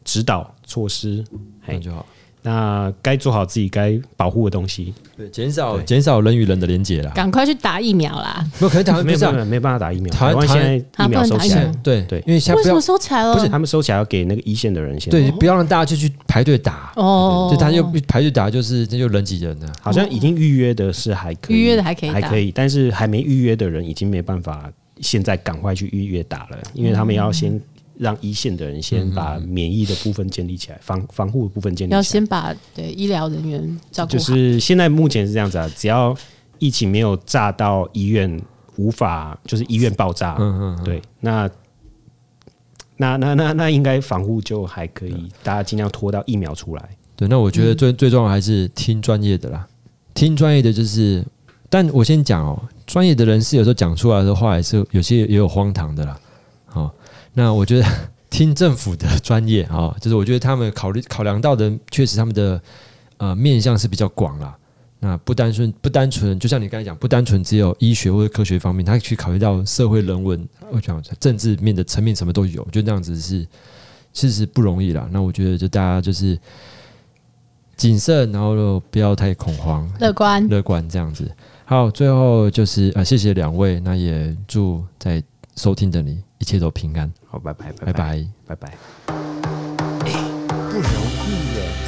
[0.05, 1.24] 指导措施，
[1.61, 2.07] 嘿，这样就好。
[2.45, 4.92] 那该做好自己该保护的东西。
[5.16, 7.11] 对，减少减少人与人的连接啦。
[7.14, 8.45] 赶快去打疫苗啦！
[8.59, 13.32] 不，可能台湾不是啊没有没有没办法打疫苗，台湾现在疫苗收起来了，对对因为现在为什么收起来了？
[13.32, 15.11] 不是他们收起来要给那个一线的人先。
[15.11, 19.72] 对，不要让大家就去排队打，哦，就他就排队打，就是这就人挤人了。
[19.80, 24.70] 好像已经预约的是还可以，预约的还可以还可以，但是还没预约的人已经没办法
[25.01, 27.61] 现在赶快去预约打了，因为他们要先
[27.97, 31.97] 让一线的人先把免疫的部分建立起来，防防护的部分建立起来。
[31.97, 34.18] 要先把对医疗人员照顾就。
[34.18, 36.16] 是现在目前是这样子啊，只要
[36.59, 38.40] 疫情没有炸到医院
[38.76, 41.49] 无法，就是医院爆炸，嗯嗯，嗯对，那
[42.97, 46.88] 那那那那应该防护就还可以，大家尽量拖到疫苗出来。
[47.16, 47.28] 对。
[47.28, 49.66] 那我觉得最最重要还是听专业的啦，
[50.14, 51.24] 听专业的就是，
[51.68, 56.18] 但我先讲哦，专业的人士有时候讲出来的话，也是有些也有荒唐的啦。
[56.66, 56.92] 好，
[57.35, 57.87] 那我觉得
[58.30, 62.61] 听政府的专业啊、哦，就是我觉得他们考虑考量到的，确实他们的
[63.18, 64.57] 呃面向是比较广啦。
[65.01, 73.47] 那不单纯不单纯，就像你刚才讲，不单纯只有医学或者科学方面，他去考虑到社会人文，我讲政治面的层面什么都有，就那样子是
[74.14, 75.07] 其实不容易啦。
[75.12, 76.39] 那我觉得就大家就是
[77.76, 81.30] 谨慎，然后就不要太恐慌，乐观，乐观这样子。
[81.66, 85.22] 好，最后就是呃，谢谢两位，那也祝在
[85.55, 88.72] 收听的你一切都平安，好，拜拜，拜拜，拜拜。
[89.07, 90.82] 不容
[91.26, 91.84] 易耶。